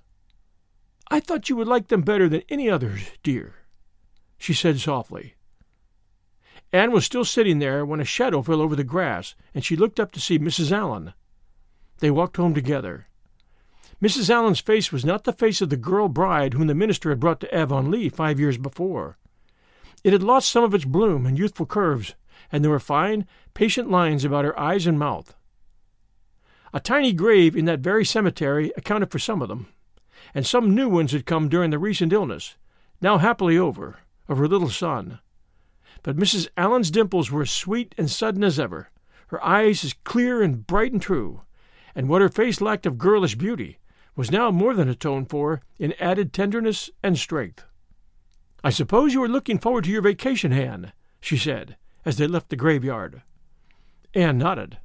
I 1.10 1.18
thought 1.18 1.48
you 1.48 1.56
would 1.56 1.66
like 1.66 1.88
them 1.88 2.02
better 2.02 2.28
than 2.28 2.44
any 2.48 2.70
others, 2.70 3.00
dear, 3.24 3.56
she 4.38 4.54
said 4.54 4.78
softly. 4.78 5.34
Anne 6.72 6.92
was 6.92 7.04
still 7.04 7.24
sitting 7.24 7.58
there 7.58 7.84
when 7.84 7.98
a 7.98 8.04
shadow 8.04 8.42
fell 8.42 8.60
over 8.60 8.76
the 8.76 8.84
grass, 8.84 9.34
and 9.52 9.64
she 9.64 9.74
looked 9.74 9.98
up 9.98 10.12
to 10.12 10.20
see 10.20 10.38
Mrs. 10.38 10.70
Allen. 10.70 11.14
They 11.98 12.12
walked 12.12 12.36
home 12.36 12.54
together. 12.54 13.08
Mrs. 14.00 14.30
Allen's 14.30 14.60
face 14.60 14.92
was 14.92 15.04
not 15.04 15.24
the 15.24 15.32
face 15.32 15.60
of 15.60 15.70
the 15.70 15.76
girl 15.76 16.08
bride 16.08 16.54
whom 16.54 16.68
the 16.68 16.76
minister 16.76 17.10
had 17.10 17.18
brought 17.18 17.40
to 17.40 17.52
Avonlea 17.52 18.08
five 18.08 18.38
years 18.38 18.56
before. 18.56 19.18
It 20.04 20.12
had 20.12 20.22
lost 20.22 20.48
some 20.48 20.62
of 20.62 20.74
its 20.74 20.84
bloom 20.84 21.26
and 21.26 21.36
youthful 21.36 21.66
curves, 21.66 22.14
and 22.50 22.64
there 22.64 22.70
were 22.70 22.80
fine, 22.80 23.26
patient 23.54 23.90
lines 23.90 24.24
about 24.24 24.44
her 24.44 24.58
eyes 24.58 24.86
and 24.86 24.98
mouth. 24.98 25.34
A 26.72 26.80
tiny 26.80 27.12
grave 27.12 27.56
in 27.56 27.64
that 27.64 27.80
very 27.80 28.04
cemetery 28.04 28.72
accounted 28.76 29.10
for 29.10 29.18
some 29.18 29.42
of 29.42 29.48
them, 29.48 29.68
and 30.34 30.46
some 30.46 30.74
new 30.74 30.88
ones 30.88 31.12
had 31.12 31.26
come 31.26 31.48
during 31.48 31.70
the 31.70 31.78
recent 31.78 32.12
illness, 32.12 32.56
now 33.00 33.18
happily 33.18 33.56
over, 33.56 33.98
of 34.28 34.38
her 34.38 34.48
little 34.48 34.70
son 34.70 35.20
but 36.02 36.16
Mrs. 36.16 36.48
Allen's 36.56 36.90
dimples 36.90 37.30
were 37.30 37.42
as 37.42 37.50
sweet 37.50 37.94
and 37.98 38.10
sudden 38.10 38.44
as 38.44 38.58
ever, 38.58 38.90
her 39.28 39.44
eyes 39.44 39.84
as 39.84 39.94
clear 40.04 40.42
and 40.42 40.66
bright 40.66 40.92
and 40.92 41.02
true, 41.02 41.42
and 41.94 42.08
what 42.08 42.22
her 42.22 42.28
face 42.28 42.60
lacked 42.60 42.86
of 42.86 42.98
girlish 42.98 43.34
beauty 43.34 43.78
was 44.16 44.30
now 44.30 44.50
more 44.50 44.74
than 44.74 44.88
atoned 44.88 45.30
for 45.30 45.60
in 45.78 45.92
added 46.00 46.32
tenderness 46.32 46.90
and 47.02 47.18
strength. 47.18 47.64
I 48.64 48.70
suppose 48.70 49.14
you 49.14 49.22
are 49.22 49.28
looking 49.28 49.58
forward 49.58 49.84
to 49.84 49.90
your 49.90 50.02
vacation, 50.02 50.52
Anne, 50.52 50.92
she 51.20 51.36
said, 51.36 51.76
as 52.08 52.16
they 52.16 52.26
left 52.26 52.48
the 52.48 52.56
graveyard. 52.56 53.20
Anne 54.14 54.38
nodded. 54.38 54.78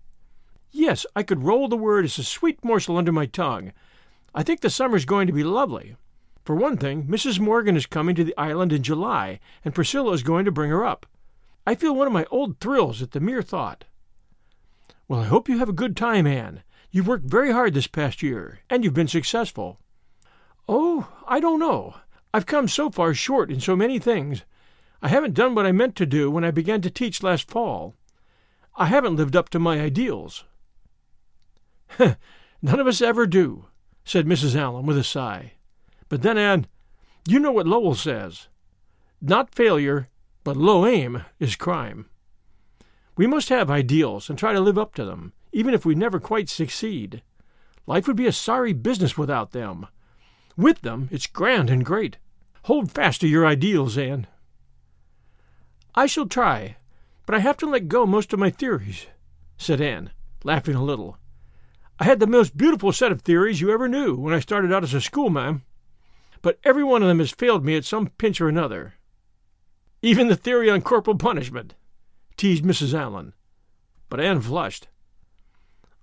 Yes, 0.71 1.05
I 1.15 1.23
could 1.23 1.45
roll 1.45 1.69
the 1.69 1.77
word 1.77 2.03
as 2.03 2.17
a 2.17 2.23
sweet 2.23 2.65
morsel 2.65 2.97
under 2.97 3.13
my 3.13 3.27
tongue. 3.27 3.71
I 4.35 4.43
think 4.43 4.59
the 4.59 4.69
summer's 4.69 5.05
going 5.05 5.27
to 5.27 5.33
be 5.33 5.45
lovely. 5.45 5.95
For 6.43 6.53
one 6.53 6.75
thing, 6.75 7.05
Mrs. 7.05 7.39
Morgan 7.39 7.77
is 7.77 7.85
coming 7.85 8.13
to 8.15 8.25
the 8.25 8.37
island 8.37 8.73
in 8.73 8.83
July, 8.83 9.39
and 9.63 9.73
Priscilla 9.73 10.11
is 10.11 10.21
going 10.21 10.43
to 10.43 10.51
bring 10.51 10.69
her 10.69 10.83
up. 10.83 11.05
I 11.65 11.75
feel 11.75 11.95
one 11.95 12.07
of 12.07 12.13
my 12.13 12.25
old 12.29 12.59
thrills 12.59 13.01
at 13.01 13.11
the 13.11 13.21
mere 13.21 13.41
thought. 13.41 13.85
Well, 15.07 15.21
I 15.21 15.25
hope 15.25 15.47
you 15.47 15.59
have 15.59 15.69
a 15.69 15.73
good 15.73 15.95
time, 15.95 16.27
Anne. 16.27 16.61
You've 16.91 17.07
worked 17.07 17.29
very 17.29 17.53
hard 17.53 17.73
this 17.73 17.87
past 17.87 18.21
year, 18.21 18.59
and 18.69 18.83
you've 18.83 18.93
been 18.93 19.07
successful. 19.07 19.79
Oh, 20.67 21.07
I 21.25 21.39
don't 21.39 21.59
know. 21.59 21.95
I've 22.33 22.45
come 22.45 22.67
so 22.67 22.89
far 22.89 23.13
short 23.13 23.49
in 23.49 23.61
so 23.61 23.77
many 23.77 23.97
things. 23.97 24.43
I 25.03 25.09
haven't 25.09 25.33
done 25.33 25.53
what 25.53 25.65
I 25.65 25.73
meant 25.73 25.97
to 25.97 26.05
do 26.05 26.31
when 26.31 26.45
I 26.45 26.51
began 26.51 26.79
to 26.81 26.89
teach 26.89 27.21
last 27.21 27.51
fall. 27.51 27.93
I 28.77 28.85
haven't 28.85 29.17
lived 29.17 29.35
up 29.35 29.49
to 29.49 29.59
my 29.59 29.81
ideals. 29.81 30.45
None 31.99 32.79
of 32.79 32.87
us 32.87 33.01
ever 33.01 33.27
do, 33.27 33.65
said 34.05 34.25
Mrs. 34.25 34.55
Allen 34.55 34.85
with 34.85 34.97
a 34.97 35.03
sigh. 35.03 35.55
But 36.07 36.21
then, 36.21 36.37
Anne, 36.37 36.67
you 37.27 37.37
know 37.37 37.51
what 37.51 37.67
Lowell 37.67 37.95
says. 37.95 38.47
Not 39.21 39.53
failure, 39.53 40.07
but 40.45 40.55
low 40.55 40.85
aim 40.85 41.25
is 41.37 41.57
crime. 41.57 42.05
We 43.17 43.27
must 43.27 43.49
have 43.49 43.69
ideals 43.69 44.29
and 44.29 44.39
try 44.39 44.53
to 44.53 44.61
live 44.61 44.77
up 44.77 44.95
to 44.95 45.03
them, 45.03 45.33
even 45.51 45.73
if 45.73 45.85
we 45.85 45.95
never 45.95 46.21
quite 46.21 46.47
succeed. 46.47 47.21
Life 47.85 48.07
would 48.07 48.15
be 48.15 48.27
a 48.27 48.31
sorry 48.31 48.71
business 48.71 49.17
without 49.17 49.51
them. 49.51 49.85
With 50.55 50.79
them, 50.81 51.09
it's 51.11 51.27
grand 51.27 51.69
and 51.69 51.83
great. 51.83 52.19
Hold 52.63 52.89
fast 52.89 53.19
to 53.19 53.27
your 53.27 53.45
ideals, 53.45 53.97
Anne. 53.97 54.27
I 55.95 56.07
shall 56.07 56.25
try, 56.25 56.77
but 57.25 57.35
I 57.35 57.39
have 57.39 57.57
to 57.57 57.65
let 57.67 57.87
go 57.87 58.05
most 58.05 58.33
of 58.33 58.39
my 58.39 58.49
theories, 58.49 59.05
said 59.57 59.79
Anne, 59.79 60.11
laughing 60.43 60.75
a 60.75 60.83
little. 60.83 61.17
I 61.99 62.05
had 62.05 62.19
the 62.19 62.27
most 62.27 62.57
beautiful 62.57 62.91
set 62.91 63.11
of 63.11 63.21
theories 63.21 63.61
you 63.61 63.71
ever 63.71 63.87
knew 63.87 64.15
when 64.15 64.33
I 64.33 64.39
started 64.39 64.73
out 64.73 64.83
as 64.83 64.93
a 64.93 65.01
schoolma'am, 65.01 65.61
but 66.41 66.59
every 66.63 66.83
one 66.83 67.01
of 67.01 67.07
them 67.07 67.19
has 67.19 67.31
failed 67.31 67.63
me 67.63 67.75
at 67.75 67.85
some 67.85 68.07
pinch 68.17 68.41
or 68.41 68.49
another. 68.49 68.95
Even 70.01 70.27
the 70.27 70.35
theory 70.35 70.69
on 70.69 70.81
corporal 70.81 71.17
punishment, 71.17 71.75
teased 72.35 72.65
Mrs. 72.65 72.93
Allen. 72.93 73.33
But 74.09 74.19
Anne 74.19 74.41
flushed. 74.41 74.87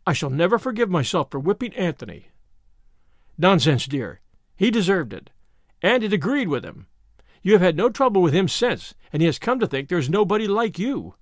I 0.06 0.12
shall 0.12 0.30
never 0.30 0.59
forgive 0.59 0.88
myself 0.88 1.30
for 1.30 1.38
whipping 1.38 1.75
Anthony. 1.75 2.28
Nonsense, 3.37 3.87
dear. 3.87 4.20
He 4.56 4.70
deserved 4.70 5.12
it, 5.12 5.30
and 5.82 6.02
it 6.02 6.12
agreed 6.12 6.49
with 6.49 6.64
him. 6.64 6.87
You 7.42 7.52
have 7.52 7.62
had 7.62 7.76
no 7.76 7.88
trouble 7.88 8.23
with 8.23 8.35
him 8.35 8.49
since, 8.49 8.94
and 9.12 9.23
he 9.23 9.26
has 9.26 9.38
come 9.38 9.59
to 9.61 9.66
think 9.66 9.88
there 9.88 9.99
is 9.99 10.11
nobody 10.11 10.47
like 10.47 10.78
you. 10.78 11.14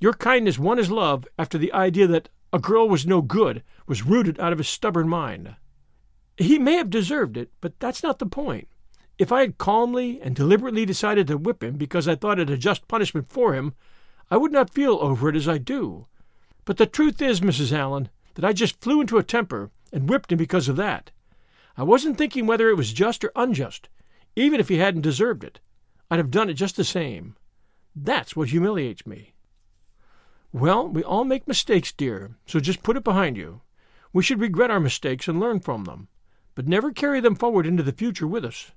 Your 0.00 0.14
kindness 0.14 0.58
won 0.58 0.78
his 0.78 0.90
love 0.90 1.26
after 1.38 1.58
the 1.58 1.72
idea 1.72 2.06
that 2.06 2.28
a 2.52 2.58
girl 2.58 2.88
was 2.88 3.06
no 3.06 3.22
good 3.22 3.62
was 3.86 4.04
rooted 4.04 4.38
out 4.40 4.52
of 4.52 4.58
his 4.58 4.68
stubborn 4.68 5.08
mind. 5.08 5.56
He 6.36 6.58
may 6.58 6.74
have 6.74 6.90
deserved 6.90 7.36
it, 7.36 7.50
but 7.60 7.78
that's 7.78 8.02
not 8.02 8.18
the 8.18 8.26
point. 8.26 8.68
If 9.18 9.30
I 9.30 9.40
had 9.40 9.58
calmly 9.58 10.20
and 10.20 10.34
deliberately 10.34 10.84
decided 10.84 11.26
to 11.28 11.38
whip 11.38 11.62
him 11.62 11.76
because 11.76 12.08
I 12.08 12.14
thought 12.14 12.40
it 12.40 12.50
a 12.50 12.56
just 12.56 12.88
punishment 12.88 13.30
for 13.30 13.54
him, 13.54 13.74
I 14.30 14.38
would 14.38 14.52
not 14.52 14.72
feel 14.72 14.98
over 15.00 15.28
it 15.28 15.36
as 15.36 15.48
I 15.48 15.58
do. 15.58 16.06
But 16.64 16.78
the 16.78 16.86
truth 16.86 17.20
is, 17.20 17.40
Mrs. 17.40 17.72
Allen, 17.72 18.08
that 18.34 18.44
I 18.44 18.52
just 18.52 18.80
flew 18.80 19.00
into 19.00 19.18
a 19.18 19.22
temper 19.22 19.70
and 19.92 20.08
whipped 20.08 20.32
him 20.32 20.38
because 20.38 20.68
of 20.68 20.76
that. 20.76 21.10
I 21.76 21.82
wasn't 21.82 22.18
thinking 22.18 22.46
whether 22.46 22.68
it 22.70 22.76
was 22.76 22.92
just 22.92 23.24
or 23.24 23.32
unjust. 23.36 23.88
Even 24.34 24.60
if 24.60 24.68
he 24.68 24.78
hadn't 24.78 25.02
deserved 25.02 25.44
it, 25.44 25.60
I'd 26.10 26.18
have 26.18 26.30
done 26.30 26.48
it 26.48 26.54
just 26.54 26.76
the 26.76 26.84
same. 26.84 27.36
That's 27.94 28.34
what 28.34 28.48
humiliates 28.48 29.06
me. 29.06 29.34
Well, 30.52 30.88
we 30.88 31.02
all 31.02 31.24
make 31.24 31.48
mistakes, 31.48 31.92
dear, 31.92 32.36
so 32.46 32.60
just 32.60 32.82
put 32.82 32.96
it 32.96 33.04
behind 33.04 33.36
you. 33.36 33.62
We 34.12 34.22
should 34.22 34.40
regret 34.40 34.70
our 34.70 34.80
mistakes 34.80 35.28
and 35.28 35.40
learn 35.40 35.60
from 35.60 35.84
them, 35.84 36.08
but 36.54 36.68
never 36.68 36.92
carry 36.92 37.20
them 37.20 37.34
forward 37.34 37.66
into 37.66 37.82
the 37.82 37.92
future 37.92 38.26
with 38.26 38.44
us. 38.44 38.72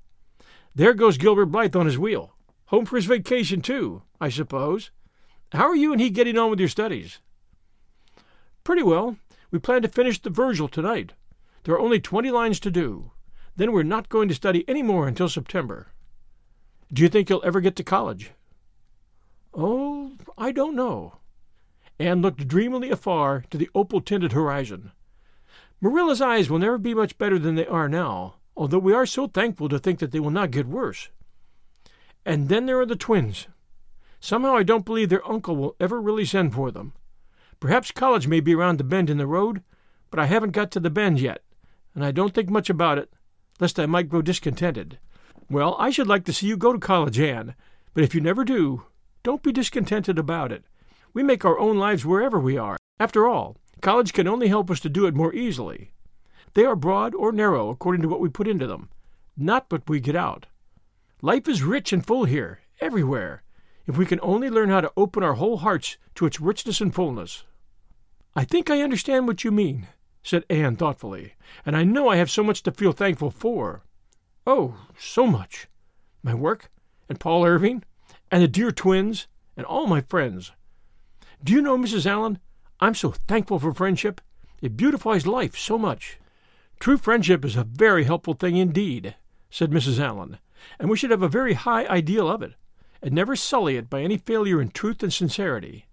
There 0.73 0.93
goes 0.93 1.17
Gilbert 1.17 1.47
Blythe 1.47 1.75
on 1.75 1.85
his 1.85 1.99
wheel. 1.99 2.33
Home 2.67 2.85
for 2.85 2.95
his 2.95 3.05
vacation, 3.05 3.61
too, 3.61 4.01
I 4.19 4.29
suppose. 4.29 4.91
How 5.51 5.67
are 5.67 5.75
you 5.75 5.91
and 5.91 6.01
he 6.01 6.09
getting 6.09 6.37
on 6.37 6.49
with 6.49 6.59
your 6.59 6.69
studies? 6.69 7.19
Pretty 8.63 8.83
well. 8.83 9.17
We 9.51 9.59
plan 9.59 9.83
to 9.83 9.87
finish 9.87 10.21
the 10.21 10.29
Virgil 10.29 10.67
tonight. 10.67 11.13
There 11.63 11.75
are 11.75 11.79
only 11.79 11.99
twenty 11.99 12.31
lines 12.31 12.59
to 12.61 12.71
do. 12.71 13.11
Then 13.55 13.71
we're 13.71 13.83
not 13.83 14.09
going 14.09 14.27
to 14.27 14.35
study 14.35 14.65
any 14.67 14.83
more 14.83 15.07
until 15.07 15.29
September. 15.29 15.87
Do 16.91 17.01
you 17.01 17.09
think 17.09 17.29
you'll 17.29 17.45
ever 17.45 17.61
get 17.61 17.75
to 17.77 17.83
college? 17.83 18.31
Oh, 19.53 20.13
I 20.37 20.51
don't 20.51 20.75
know. 20.75 21.17
Anne 21.97 22.21
looked 22.21 22.47
dreamily 22.47 22.91
afar 22.91 23.45
to 23.49 23.57
the 23.57 23.69
opal 23.73 24.01
tinted 24.01 24.33
horizon. 24.33 24.91
Marilla's 25.81 26.21
eyes 26.21 26.49
will 26.49 26.59
never 26.59 26.77
be 26.77 26.93
much 26.93 27.17
better 27.17 27.39
than 27.39 27.55
they 27.55 27.67
are 27.67 27.87
now, 27.87 28.35
although 28.57 28.79
we 28.79 28.93
are 28.93 29.05
so 29.05 29.27
thankful 29.27 29.69
to 29.69 29.79
think 29.79 29.99
that 29.99 30.11
they 30.11 30.19
will 30.19 30.31
not 30.31 30.51
get 30.51 30.67
worse. 30.67 31.09
And 32.25 32.49
then 32.49 32.65
there 32.65 32.79
are 32.79 32.85
the 32.85 32.95
twins. 32.95 33.47
Somehow 34.19 34.55
I 34.55 34.63
don't 34.63 34.85
believe 34.85 35.09
their 35.09 35.27
uncle 35.27 35.55
will 35.55 35.75
ever 35.79 36.01
really 36.01 36.25
send 36.25 36.53
for 36.53 36.71
them. 36.71 36.93
Perhaps 37.59 37.91
college 37.91 38.27
may 38.27 38.39
be 38.39 38.55
around 38.55 38.77
the 38.77 38.83
bend 38.83 39.09
in 39.09 39.17
the 39.17 39.27
road, 39.27 39.63
but 40.09 40.19
I 40.19 40.25
haven't 40.25 40.51
got 40.51 40.71
to 40.71 40.79
the 40.79 40.89
bend 40.89 41.21
yet, 41.21 41.43
and 41.93 42.03
I 42.03 42.11
don't 42.11 42.33
think 42.33 42.49
much 42.49 42.69
about 42.69 42.97
it, 42.97 43.13
lest 43.59 43.79
I 43.79 43.85
might 43.85 44.09
grow 44.09 44.21
discontented. 44.21 44.99
Well, 45.49 45.75
I 45.79 45.89
should 45.89 46.07
like 46.07 46.25
to 46.25 46.33
see 46.33 46.47
you 46.47 46.57
go 46.57 46.73
to 46.73 46.79
college, 46.79 47.19
Anne, 47.19 47.55
but 47.93 48.03
if 48.03 48.15
you 48.15 48.21
never 48.21 48.43
do, 48.43 48.83
don't 49.23 49.43
be 49.43 49.51
discontented 49.51 50.19
about 50.19 50.51
it. 50.51 50.65
We 51.13 51.23
make 51.23 51.45
our 51.45 51.57
own 51.57 51.77
lives 51.77 52.05
wherever 52.05 52.39
we 52.39 52.57
are. 52.57 52.77
After 52.99 53.27
all, 53.27 53.57
college 53.81 54.13
can 54.13 54.27
only 54.27 54.47
help 54.47 54.69
us 54.69 54.79
to 54.81 54.89
do 54.89 55.05
it 55.05 55.15
more 55.15 55.33
easily. 55.33 55.91
They 56.53 56.65
are 56.65 56.75
broad 56.75 57.13
or 57.13 57.31
narrow 57.31 57.69
according 57.69 58.01
to 58.01 58.07
what 58.07 58.19
we 58.19 58.29
put 58.29 58.47
into 58.47 58.67
them, 58.67 58.89
not 59.37 59.65
what 59.69 59.89
we 59.89 59.99
get 59.99 60.15
out. 60.15 60.47
Life 61.21 61.47
is 61.47 61.63
rich 61.63 61.93
and 61.93 62.05
full 62.05 62.25
here, 62.25 62.59
everywhere, 62.81 63.43
if 63.85 63.97
we 63.97 64.05
can 64.05 64.19
only 64.21 64.49
learn 64.49 64.69
how 64.69 64.81
to 64.81 64.91
open 64.97 65.23
our 65.23 65.33
whole 65.33 65.57
hearts 65.57 65.97
to 66.15 66.25
its 66.25 66.41
richness 66.41 66.81
and 66.81 66.93
fullness. 66.93 67.43
I 68.35 68.43
think 68.43 68.69
I 68.69 68.81
understand 68.81 69.27
what 69.27 69.43
you 69.43 69.51
mean, 69.51 69.87
said 70.25 70.43
Anne 70.49 70.75
thoughtfully, 70.75 71.35
and 71.67 71.77
I 71.77 71.83
know 71.83 72.09
I 72.09 72.15
have 72.15 72.31
so 72.31 72.43
much 72.43 72.63
to 72.63 72.71
feel 72.71 72.93
thankful 72.93 73.29
for. 73.29 73.83
Oh, 74.47 74.75
so 74.97 75.27
much. 75.27 75.67
My 76.23 76.33
work, 76.33 76.71
and 77.07 77.19
Paul 77.19 77.45
Irving, 77.45 77.83
and 78.31 78.41
the 78.41 78.47
dear 78.47 78.71
twins, 78.71 79.27
and 79.55 79.67
all 79.67 79.85
my 79.85 80.01
friends. 80.01 80.51
Do 81.43 81.53
you 81.53 81.61
know, 81.61 81.77
Mrs. 81.77 82.07
Allen, 82.07 82.39
I'm 82.79 82.95
so 82.95 83.11
thankful 83.27 83.59
for 83.59 83.71
friendship. 83.71 84.19
It 84.63 84.75
beautifies 84.75 85.27
life 85.27 85.55
so 85.55 85.77
much. 85.77 86.17
True 86.79 86.97
friendship 86.97 87.45
is 87.45 87.55
a 87.55 87.63
very 87.63 88.05
helpful 88.05 88.33
thing 88.33 88.57
indeed, 88.57 89.13
said 89.51 89.69
Mrs. 89.69 89.99
Allen, 89.99 90.39
and 90.79 90.89
we 90.89 90.97
should 90.97 91.11
have 91.11 91.21
a 91.21 91.29
very 91.29 91.53
high 91.53 91.85
ideal 91.85 92.27
of 92.27 92.41
it, 92.41 92.55
and 92.99 93.13
never 93.13 93.35
sully 93.35 93.77
it 93.77 93.91
by 93.91 94.01
any 94.01 94.17
failure 94.17 94.59
in 94.59 94.69
truth 94.69 95.03
and 95.03 95.13
sincerity. 95.13 95.85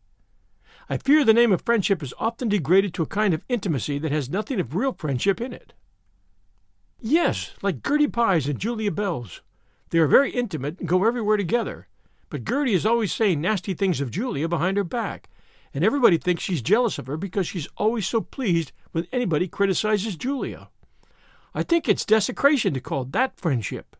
I 0.88 0.96
fear 0.96 1.24
the 1.24 1.34
name 1.34 1.52
of 1.52 1.62
friendship 1.62 2.02
is 2.02 2.14
often 2.18 2.48
degraded 2.48 2.94
to 2.94 3.02
a 3.02 3.06
kind 3.06 3.34
of 3.34 3.44
intimacy 3.48 3.98
that 3.98 4.12
has 4.12 4.28
nothing 4.28 4.60
of 4.60 4.74
real 4.74 4.92
friendship 4.92 5.40
in 5.40 5.52
it. 5.52 5.72
Yes, 7.00 7.52
like 7.62 7.86
Gertie 7.86 8.08
Pye's 8.08 8.46
and 8.46 8.58
Julia 8.58 8.90
Bell's. 8.90 9.42
They 9.90 9.98
are 9.98 10.06
very 10.06 10.30
intimate 10.30 10.78
and 10.78 10.88
go 10.88 11.04
everywhere 11.04 11.36
together, 11.36 11.88
but 12.30 12.44
Gertie 12.44 12.74
is 12.74 12.86
always 12.86 13.12
saying 13.12 13.40
nasty 13.40 13.74
things 13.74 14.00
of 14.00 14.10
Julia 14.10 14.48
behind 14.48 14.76
her 14.76 14.84
back, 14.84 15.28
and 15.74 15.84
everybody 15.84 16.16
thinks 16.18 16.42
she's 16.42 16.62
jealous 16.62 16.98
of 16.98 17.06
her 17.06 17.16
because 17.16 17.46
she's 17.46 17.68
always 17.76 18.06
so 18.06 18.20
pleased 18.20 18.72
when 18.92 19.06
anybody 19.12 19.48
criticizes 19.48 20.16
Julia. 20.16 20.68
I 21.54 21.62
think 21.62 21.88
it's 21.88 22.04
desecration 22.04 22.72
to 22.74 22.80
call 22.80 23.04
that 23.04 23.36
friendship. 23.36 23.96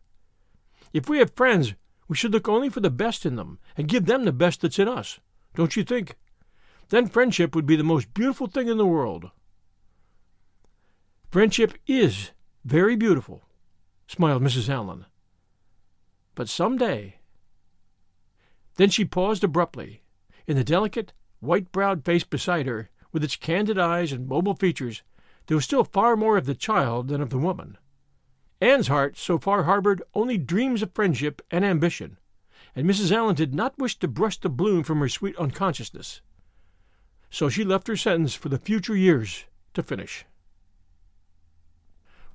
If 0.93 1.09
we 1.09 1.19
have 1.19 1.35
friends, 1.35 1.73
we 2.07 2.15
should 2.15 2.31
look 2.31 2.47
only 2.47 2.69
for 2.69 2.79
the 2.79 2.89
best 2.89 3.25
in 3.25 3.35
them 3.35 3.59
and 3.77 3.87
give 3.87 4.05
them 4.05 4.25
the 4.25 4.31
best 4.31 4.61
that's 4.61 4.79
in 4.79 4.87
us. 4.87 5.19
Don't 5.55 5.75
you 5.75 5.83
think? 5.83 6.15
Then 6.93 7.07
friendship 7.07 7.55
would 7.55 7.65
be 7.65 7.75
the 7.75 7.83
most 7.83 8.13
beautiful 8.13 8.45
thing 8.45 8.67
in 8.67 8.77
the 8.77 8.85
world. 8.85 9.31
Friendship 11.31 11.73
is 11.87 12.29
very 12.63 12.95
beautiful, 12.95 13.41
smiled 14.07 14.43
Mrs. 14.43 14.69
Allen. 14.69 15.07
But 16.35 16.49
some 16.49 16.77
day. 16.77 17.15
Then 18.75 18.91
she 18.91 19.05
paused 19.05 19.43
abruptly. 19.43 20.03
In 20.45 20.55
the 20.55 20.63
delicate, 20.63 21.13
white 21.39 21.71
browed 21.71 22.05
face 22.05 22.23
beside 22.23 22.67
her, 22.67 22.91
with 23.11 23.23
its 23.23 23.37
candid 23.37 23.79
eyes 23.79 24.11
and 24.11 24.27
mobile 24.27 24.53
features, 24.55 25.01
there 25.47 25.57
was 25.57 25.65
still 25.65 25.83
far 25.83 26.15
more 26.15 26.37
of 26.37 26.45
the 26.45 26.53
child 26.53 27.07
than 27.07 27.21
of 27.21 27.31
the 27.31 27.39
woman. 27.39 27.79
Anne's 28.61 28.87
heart 28.87 29.17
so 29.17 29.39
far 29.39 29.63
harbored 29.63 30.03
only 30.13 30.37
dreams 30.37 30.83
of 30.83 30.93
friendship 30.93 31.41
and 31.49 31.65
ambition, 31.65 32.19
and 32.75 32.87
Mrs. 32.87 33.11
Allen 33.11 33.33
did 33.33 33.55
not 33.55 33.79
wish 33.79 33.97
to 33.97 34.07
brush 34.07 34.39
the 34.39 34.47
bloom 34.47 34.83
from 34.83 34.99
her 34.99 35.09
sweet 35.09 35.35
unconsciousness. 35.37 36.21
So 37.33 37.49
she 37.49 37.63
left 37.63 37.87
her 37.87 37.97
sentence 37.97 38.35
for 38.35 38.49
the 38.49 38.59
future 38.59 38.95
years 38.95 39.45
to 39.73 39.81
finish. 39.81 40.23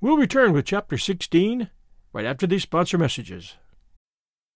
We'll 0.01 0.17
return 0.17 0.53
with 0.53 0.65
Chapter 0.65 0.99
16 0.99 1.71
right 2.13 2.27
after 2.27 2.49
these 2.49 2.65
sponsor 2.65 2.99
messages. 2.99 3.55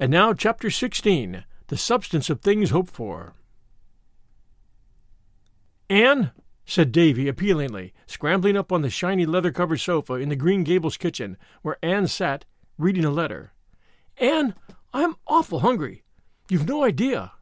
And 0.00 0.10
now, 0.10 0.32
Chapter 0.32 0.70
16 0.70 1.44
The 1.66 1.76
Substance 1.76 2.30
of 2.30 2.40
Things 2.40 2.70
Hoped 2.70 2.90
For. 2.90 3.34
Anne, 5.90 6.30
said 6.64 6.90
Davy 6.90 7.28
appealingly, 7.28 7.92
scrambling 8.06 8.56
up 8.56 8.72
on 8.72 8.80
the 8.80 8.88
shiny 8.88 9.26
leather 9.26 9.52
covered 9.52 9.76
sofa 9.76 10.14
in 10.14 10.30
the 10.30 10.36
Green 10.36 10.64
Gables 10.64 10.96
kitchen, 10.96 11.36
where 11.60 11.76
Anne 11.82 12.06
sat, 12.06 12.46
reading 12.78 13.04
a 13.04 13.10
letter. 13.10 13.52
Anne, 14.16 14.54
I'm 14.94 15.16
awful 15.26 15.58
hungry. 15.58 16.02
You've 16.48 16.66
no 16.66 16.82
idea. 16.82 17.32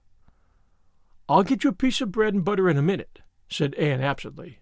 I'll 1.28 1.44
get 1.44 1.62
you 1.62 1.70
a 1.70 1.74
piece 1.74 2.00
of 2.00 2.10
bread 2.10 2.34
and 2.34 2.44
butter 2.44 2.68
in 2.68 2.76
a 2.76 2.82
minute, 2.82 3.20
said 3.48 3.76
Anne 3.76 4.00
absently. 4.00 4.58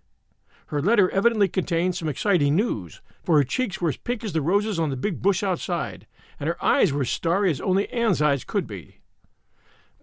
Her 0.66 0.82
letter 0.82 1.08
evidently 1.10 1.48
contained 1.48 1.96
some 1.96 2.08
exciting 2.08 2.56
news, 2.56 3.00
for 3.24 3.38
her 3.38 3.44
cheeks 3.44 3.80
were 3.80 3.88
as 3.88 3.96
pink 3.96 4.22
as 4.22 4.34
the 4.34 4.42
roses 4.42 4.78
on 4.78 4.90
the 4.90 4.96
big 4.96 5.22
bush 5.22 5.42
outside, 5.42 6.06
and 6.38 6.48
her 6.48 6.62
eyes 6.64 6.92
were 6.92 7.04
starry 7.04 7.50
as 7.50 7.60
only 7.60 7.88
Anne's 7.90 8.22
eyes 8.22 8.44
could 8.44 8.66
be. 8.66 9.00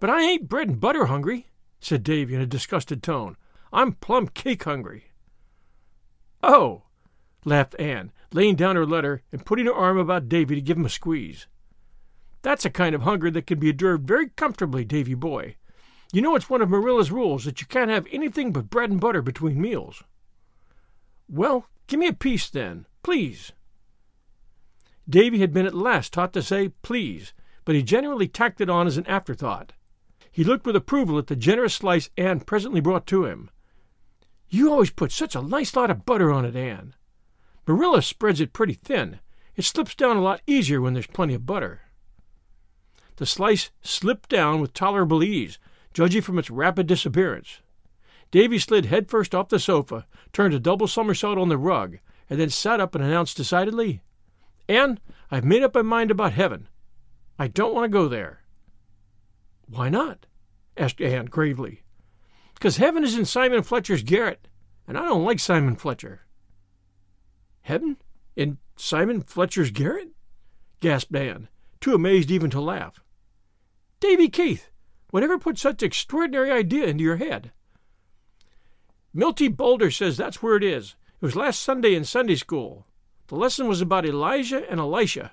But 0.00 0.10
I 0.10 0.22
ain't 0.22 0.48
bread 0.48 0.68
and 0.68 0.80
butter 0.80 1.06
hungry, 1.06 1.48
said 1.80 2.02
Davy 2.02 2.34
in 2.34 2.40
a 2.40 2.46
disgusted 2.46 3.02
tone. 3.02 3.36
I'm 3.72 3.92
plum 3.92 4.28
cake 4.28 4.64
hungry. 4.64 5.10
Oh, 6.42 6.82
laughed 7.44 7.74
Anne, 7.78 8.12
laying 8.32 8.56
down 8.56 8.76
her 8.76 8.86
letter 8.86 9.22
and 9.32 9.46
putting 9.46 9.66
her 9.66 9.74
arm 9.74 9.98
about 9.98 10.28
Davy 10.28 10.54
to 10.54 10.60
give 10.60 10.76
him 10.76 10.84
a 10.84 10.90
squeeze. 10.90 11.46
That's 12.42 12.64
a 12.64 12.70
kind 12.70 12.94
of 12.94 13.02
hunger 13.02 13.30
that 13.30 13.46
can 13.46 13.58
be 13.58 13.70
endured 13.70 14.06
very 14.06 14.28
comfortably, 14.28 14.84
Davy 14.84 15.14
boy. 15.14 15.56
You 16.12 16.22
know 16.22 16.36
it's 16.36 16.50
one 16.50 16.62
of 16.62 16.68
Marilla's 16.68 17.10
rules 17.10 17.44
that 17.44 17.60
you 17.60 17.66
can't 17.66 17.90
have 17.90 18.06
anything 18.12 18.52
but 18.52 18.70
bread 18.70 18.90
and 18.90 19.00
butter 19.00 19.22
between 19.22 19.60
meals. 19.60 20.04
Well, 21.28 21.66
give 21.86 21.98
me 21.98 22.06
a 22.08 22.12
piece 22.12 22.48
then, 22.50 22.86
please. 23.02 23.52
Davy 25.08 25.40
had 25.40 25.52
been 25.52 25.66
at 25.66 25.74
last 25.74 26.12
taught 26.12 26.32
to 26.32 26.42
say 26.42 26.70
please, 26.82 27.32
but 27.64 27.74
he 27.74 27.82
generally 27.82 28.28
tacked 28.28 28.60
it 28.60 28.70
on 28.70 28.86
as 28.86 28.96
an 28.96 29.06
afterthought. 29.06 29.72
He 30.30 30.44
looked 30.44 30.66
with 30.66 30.76
approval 30.76 31.18
at 31.18 31.26
the 31.26 31.36
generous 31.36 31.74
slice 31.74 32.10
Anne 32.16 32.40
presently 32.40 32.80
brought 32.80 33.06
to 33.08 33.24
him. 33.24 33.50
You 34.48 34.70
always 34.70 34.90
put 34.90 35.12
such 35.12 35.34
a 35.36 35.42
nice 35.42 35.76
lot 35.76 35.90
of 35.90 36.04
butter 36.04 36.32
on 36.32 36.44
it, 36.44 36.56
Anne. 36.56 36.94
Marilla 37.66 38.02
spreads 38.02 38.40
it 38.40 38.52
pretty 38.52 38.74
thin. 38.74 39.20
It 39.56 39.64
slips 39.64 39.94
down 39.94 40.16
a 40.16 40.22
lot 40.22 40.42
easier 40.46 40.80
when 40.80 40.94
there's 40.94 41.06
plenty 41.06 41.34
of 41.34 41.46
butter. 41.46 41.82
The 43.16 43.26
slice 43.26 43.70
slipped 43.82 44.28
down 44.28 44.60
with 44.60 44.74
tolerable 44.74 45.22
ease, 45.22 45.58
judging 45.92 46.22
from 46.22 46.38
its 46.38 46.50
rapid 46.50 46.86
disappearance. 46.86 47.60
Davy 48.30 48.58
slid 48.58 48.86
headfirst 48.86 49.34
off 49.34 49.48
the 49.48 49.60
sofa, 49.60 50.06
turned 50.32 50.54
a 50.54 50.58
double 50.58 50.88
somersault 50.88 51.38
on 51.38 51.48
the 51.48 51.58
rug, 51.58 51.98
and 52.28 52.40
then 52.40 52.50
sat 52.50 52.80
up 52.80 52.94
and 52.96 53.04
announced 53.04 53.36
decidedly, 53.36 54.02
Anne, 54.68 54.98
I've 55.30 55.44
made 55.44 55.62
up 55.62 55.74
my 55.74 55.82
mind 55.82 56.10
about 56.10 56.32
heaven. 56.32 56.68
I 57.38 57.48
don't 57.48 57.74
want 57.74 57.84
to 57.84 57.88
go 57.88 58.08
there. 58.08 58.40
Why 59.66 59.88
not? 59.88 60.26
asked 60.76 61.00
Anne 61.00 61.26
gravely. 61.26 61.82
Because 62.54 62.76
heaven 62.76 63.04
is 63.04 63.16
in 63.16 63.24
Simon 63.24 63.62
Fletcher's 63.62 64.02
garret, 64.02 64.48
and 64.86 64.96
I 64.96 65.02
don't 65.02 65.24
like 65.24 65.38
Simon 65.38 65.76
Fletcher. 65.76 66.22
Heaven? 67.62 67.96
In 68.36 68.58
Simon 68.76 69.22
Fletcher's 69.22 69.70
garret? 69.70 70.10
gasped 70.80 71.14
Anne, 71.14 71.48
too 71.80 71.94
amazed 71.94 72.30
even 72.30 72.50
to 72.50 72.60
laugh. 72.60 73.02
Davy 74.00 74.28
Keith, 74.28 74.70
whatever 75.10 75.38
put 75.38 75.58
such 75.58 75.82
extraordinary 75.82 76.50
idea 76.50 76.86
into 76.86 77.04
your 77.04 77.16
head? 77.16 77.52
Milty 79.12 79.48
Boulter 79.48 79.94
says 79.94 80.16
that's 80.16 80.42
where 80.42 80.56
it 80.56 80.64
is. 80.64 80.96
It 81.20 81.24
was 81.24 81.36
last 81.36 81.62
Sunday 81.62 81.94
in 81.94 82.04
Sunday 82.04 82.34
school. 82.34 82.86
The 83.28 83.36
lesson 83.36 83.68
was 83.68 83.80
about 83.80 84.04
Elijah 84.04 84.68
and 84.70 84.78
Elisha, 84.78 85.32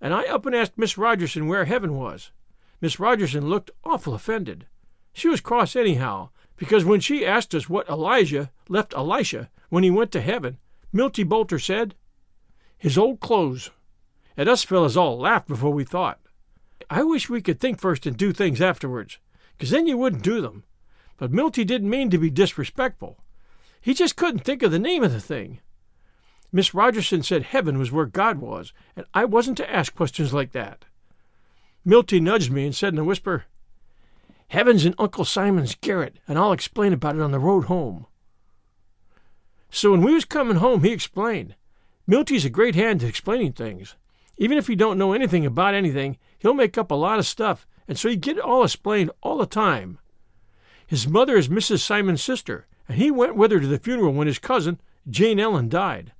and 0.00 0.12
I 0.12 0.24
up 0.24 0.44
and 0.44 0.54
asked 0.54 0.76
Miss 0.76 0.98
Rogerson 0.98 1.48
where 1.48 1.64
heaven 1.64 1.94
was. 1.96 2.30
Miss 2.80 2.98
Rogerson 2.98 3.48
looked 3.48 3.70
awful 3.84 4.12
offended. 4.14 4.66
She 5.14 5.28
was 5.28 5.40
cross 5.40 5.74
anyhow, 5.74 6.30
because 6.56 6.84
when 6.84 7.00
she 7.00 7.24
asked 7.24 7.54
us 7.54 7.68
what 7.68 7.88
Elijah 7.88 8.50
left 8.68 8.94
Elisha 8.94 9.50
when 9.70 9.82
he 9.82 9.90
went 9.90 10.12
to 10.12 10.20
heaven, 10.20 10.58
Milty 10.92 11.24
Boulter 11.24 11.58
said, 11.58 11.94
His 12.76 12.98
old 12.98 13.20
clothes. 13.20 13.70
And 14.36 14.48
us 14.48 14.64
fellows 14.64 14.96
all 14.96 15.18
laughed 15.18 15.48
before 15.48 15.72
we 15.72 15.84
thought. 15.84 16.20
I 16.90 17.02
wish 17.02 17.30
we 17.30 17.40
could 17.40 17.60
think 17.60 17.80
first 17.80 18.06
and 18.06 18.16
do 18.16 18.32
things 18.32 18.60
afterwards, 18.60 19.18
'cause 19.58 19.70
then 19.70 19.86
you 19.86 19.96
wouldn't 19.96 20.22
do 20.22 20.40
them. 20.40 20.64
But 21.16 21.32
Milty 21.32 21.64
didn't 21.64 21.90
mean 21.90 22.10
to 22.10 22.18
be 22.18 22.30
disrespectful. 22.30 23.22
He 23.80 23.94
just 23.94 24.16
couldn't 24.16 24.40
think 24.40 24.62
of 24.62 24.70
the 24.70 24.78
name 24.78 25.02
of 25.02 25.12
the 25.12 25.20
thing. 25.20 25.60
Miss 26.52 26.74
Rogerson 26.74 27.22
said 27.22 27.44
heaven 27.44 27.78
was 27.78 27.90
where 27.90 28.04
God 28.04 28.38
was, 28.38 28.74
and 28.94 29.06
I 29.14 29.24
wasn't 29.24 29.56
to 29.56 29.72
ask 29.72 29.94
questions 29.94 30.34
like 30.34 30.52
that. 30.52 30.84
Milty 31.84 32.20
nudged 32.20 32.52
me 32.52 32.66
and 32.66 32.74
said 32.74 32.92
in 32.92 32.98
a 32.98 33.04
whisper, 33.04 33.46
Heaven's 34.48 34.84
in 34.84 34.94
Uncle 34.98 35.24
Simon's 35.24 35.74
garret, 35.74 36.18
and 36.28 36.38
I'll 36.38 36.52
explain 36.52 36.92
about 36.92 37.16
it 37.16 37.22
on 37.22 37.32
the 37.32 37.38
road 37.38 37.64
home. 37.64 38.06
So 39.70 39.92
when 39.92 40.02
we 40.02 40.12
was 40.12 40.26
coming 40.26 40.58
home, 40.58 40.84
he 40.84 40.92
explained. 40.92 41.54
Milty's 42.06 42.44
a 42.44 42.50
great 42.50 42.74
hand 42.74 43.02
at 43.02 43.08
explaining 43.08 43.52
things. 43.52 43.96
Even 44.36 44.58
if 44.58 44.66
he 44.66 44.76
don't 44.76 44.98
know 44.98 45.14
anything 45.14 45.46
about 45.46 45.72
anything, 45.72 46.18
he'll 46.38 46.52
make 46.52 46.76
up 46.76 46.90
a 46.90 46.94
lot 46.94 47.18
of 47.18 47.26
stuff, 47.26 47.66
and 47.88 47.98
so 47.98 48.08
you 48.08 48.16
get 48.16 48.36
it 48.36 48.44
all 48.44 48.62
explained 48.62 49.10
all 49.22 49.38
the 49.38 49.46
time. 49.46 49.98
His 50.86 51.08
mother 51.08 51.36
is 51.36 51.48
Mrs. 51.48 51.80
Simon's 51.80 52.22
sister, 52.22 52.66
and 52.86 52.98
he 52.98 53.10
went 53.10 53.36
with 53.36 53.52
her 53.52 53.60
to 53.60 53.66
the 53.66 53.78
funeral 53.78 54.12
when 54.12 54.26
his 54.26 54.38
cousin, 54.38 54.78
Jane 55.08 55.40
Ellen, 55.40 55.70
died. 55.70 56.12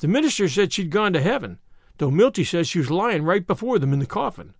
The 0.00 0.08
minister 0.08 0.48
said 0.48 0.72
she'd 0.72 0.90
gone 0.90 1.12
to 1.12 1.20
heaven, 1.20 1.58
though 1.98 2.10
Milty 2.10 2.42
says 2.42 2.66
she 2.66 2.78
was 2.78 2.90
lying 2.90 3.22
right 3.22 3.46
before 3.46 3.78
them 3.78 3.92
in 3.92 3.98
the 3.98 4.06
coffin. 4.06 4.54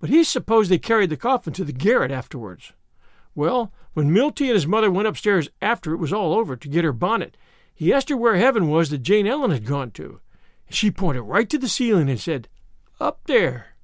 But 0.00 0.10
he 0.10 0.24
supposed 0.24 0.68
they 0.68 0.78
carried 0.78 1.10
the 1.10 1.16
coffin 1.16 1.52
to 1.52 1.64
the 1.64 1.72
garret 1.72 2.10
afterwards. 2.10 2.72
Well, 3.36 3.72
when 3.92 4.12
Milty 4.12 4.46
and 4.46 4.54
his 4.54 4.66
mother 4.66 4.90
went 4.90 5.06
upstairs 5.06 5.48
after 5.62 5.92
it 5.92 5.98
was 5.98 6.12
all 6.12 6.34
over 6.34 6.56
to 6.56 6.68
get 6.68 6.82
her 6.82 6.92
bonnet, 6.92 7.36
He 7.72 7.92
asked 7.92 8.08
her 8.08 8.16
where 8.16 8.36
heaven 8.36 8.68
was 8.68 8.90
that 8.90 8.98
Jane 8.98 9.28
Ellen 9.28 9.52
had 9.52 9.64
gone 9.64 9.92
to. 9.92 10.20
And 10.66 10.74
she 10.74 10.90
pointed 10.90 11.22
right 11.22 11.48
to 11.50 11.58
the 11.58 11.68
ceiling 11.68 12.10
and 12.10 12.18
said, 12.18 12.48
Up 12.98 13.20
there. 13.26 13.76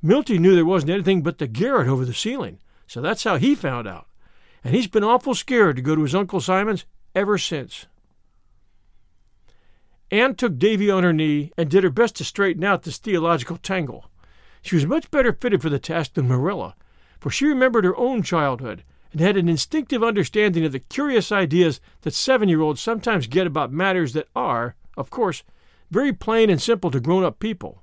Milty 0.00 0.38
knew 0.38 0.54
there 0.54 0.64
wasn't 0.64 0.92
anything 0.92 1.22
but 1.22 1.38
the 1.38 1.48
garret 1.48 1.88
over 1.88 2.04
the 2.04 2.14
ceiling, 2.14 2.60
so 2.86 3.00
that's 3.00 3.24
how 3.24 3.36
he 3.36 3.56
found 3.56 3.88
out. 3.88 4.06
And 4.62 4.76
he's 4.76 4.86
been 4.86 5.04
awful 5.04 5.34
scared 5.34 5.74
to 5.76 5.82
go 5.82 5.96
to 5.96 6.02
his 6.02 6.14
Uncle 6.14 6.40
Simon's 6.40 6.84
ever 7.16 7.36
since. 7.36 7.86
Anne 10.10 10.34
took 10.34 10.58
Davy 10.58 10.90
on 10.90 11.04
her 11.04 11.12
knee 11.12 11.52
and 11.56 11.70
did 11.70 11.84
her 11.84 11.90
best 11.90 12.16
to 12.16 12.24
straighten 12.24 12.64
out 12.64 12.82
this 12.82 12.98
theological 12.98 13.56
tangle. 13.56 14.10
She 14.62 14.74
was 14.74 14.86
much 14.86 15.10
better 15.10 15.32
fitted 15.32 15.62
for 15.62 15.70
the 15.70 15.78
task 15.78 16.14
than 16.14 16.28
Marilla, 16.28 16.74
for 17.20 17.30
she 17.30 17.46
remembered 17.46 17.84
her 17.84 17.96
own 17.96 18.22
childhood 18.22 18.82
and 19.12 19.20
had 19.20 19.36
an 19.36 19.48
instinctive 19.48 20.02
understanding 20.02 20.64
of 20.64 20.72
the 20.72 20.78
curious 20.78 21.32
ideas 21.32 21.80
that 22.02 22.14
seven 22.14 22.48
year 22.48 22.60
olds 22.60 22.80
sometimes 22.80 23.26
get 23.26 23.46
about 23.46 23.72
matters 23.72 24.12
that 24.12 24.28
are, 24.34 24.74
of 24.96 25.10
course, 25.10 25.42
very 25.90 26.12
plain 26.12 26.50
and 26.50 26.60
simple 26.60 26.90
to 26.90 27.00
grown 27.00 27.24
up 27.24 27.38
people. 27.38 27.82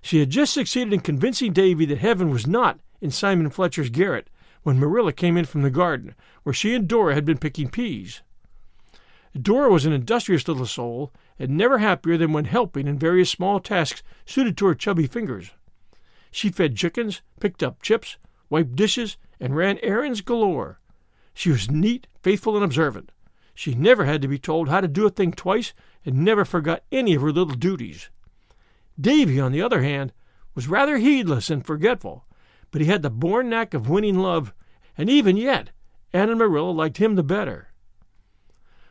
She 0.00 0.20
had 0.20 0.30
just 0.30 0.52
succeeded 0.52 0.92
in 0.92 1.00
convincing 1.00 1.52
Davy 1.52 1.84
that 1.86 1.98
heaven 1.98 2.30
was 2.30 2.46
not 2.46 2.78
in 3.00 3.10
Simon 3.10 3.50
Fletcher's 3.50 3.90
garret 3.90 4.28
when 4.62 4.78
Marilla 4.78 5.12
came 5.12 5.36
in 5.36 5.44
from 5.44 5.62
the 5.62 5.70
garden, 5.70 6.14
where 6.42 6.52
she 6.52 6.74
and 6.74 6.86
Dora 6.86 7.14
had 7.14 7.24
been 7.24 7.38
picking 7.38 7.68
peas. 7.68 8.22
Dora 9.40 9.70
was 9.70 9.86
an 9.86 9.92
industrious 9.92 10.46
little 10.46 10.66
soul, 10.66 11.12
and 11.38 11.56
never 11.56 11.78
happier 11.78 12.16
than 12.16 12.32
when 12.32 12.46
helping 12.46 12.86
in 12.86 12.98
various 12.98 13.30
small 13.30 13.60
tasks 13.60 14.02
suited 14.26 14.56
to 14.56 14.66
her 14.66 14.74
chubby 14.74 15.06
fingers. 15.06 15.52
She 16.30 16.50
fed 16.50 16.76
chickens, 16.76 17.22
picked 17.40 17.62
up 17.62 17.82
chips, 17.82 18.16
wiped 18.50 18.76
dishes, 18.76 19.16
and 19.40 19.56
ran 19.56 19.78
errands 19.82 20.20
galore. 20.20 20.80
She 21.34 21.50
was 21.50 21.70
neat, 21.70 22.06
faithful, 22.22 22.56
and 22.56 22.64
observant. 22.64 23.12
She 23.54 23.74
never 23.74 24.04
had 24.04 24.22
to 24.22 24.28
be 24.28 24.38
told 24.38 24.68
how 24.68 24.80
to 24.80 24.88
do 24.88 25.06
a 25.06 25.10
thing 25.10 25.32
twice 25.32 25.72
and 26.04 26.24
never 26.24 26.44
forgot 26.44 26.84
any 26.92 27.14
of 27.14 27.22
her 27.22 27.32
little 27.32 27.54
duties. 27.54 28.10
Davy, 29.00 29.40
on 29.40 29.52
the 29.52 29.62
other 29.62 29.82
hand, 29.82 30.12
was 30.54 30.68
rather 30.68 30.98
heedless 30.98 31.50
and 31.50 31.64
forgetful, 31.64 32.24
but 32.70 32.80
he 32.80 32.86
had 32.86 33.02
the 33.02 33.10
born 33.10 33.48
knack 33.48 33.74
of 33.74 33.88
winning 33.88 34.18
love, 34.18 34.52
and 34.96 35.08
even 35.08 35.36
yet 35.36 35.70
Anne 36.12 36.30
and 36.30 36.38
Marilla 36.38 36.70
liked 36.70 36.96
him 36.96 37.14
the 37.14 37.22
better. 37.22 37.67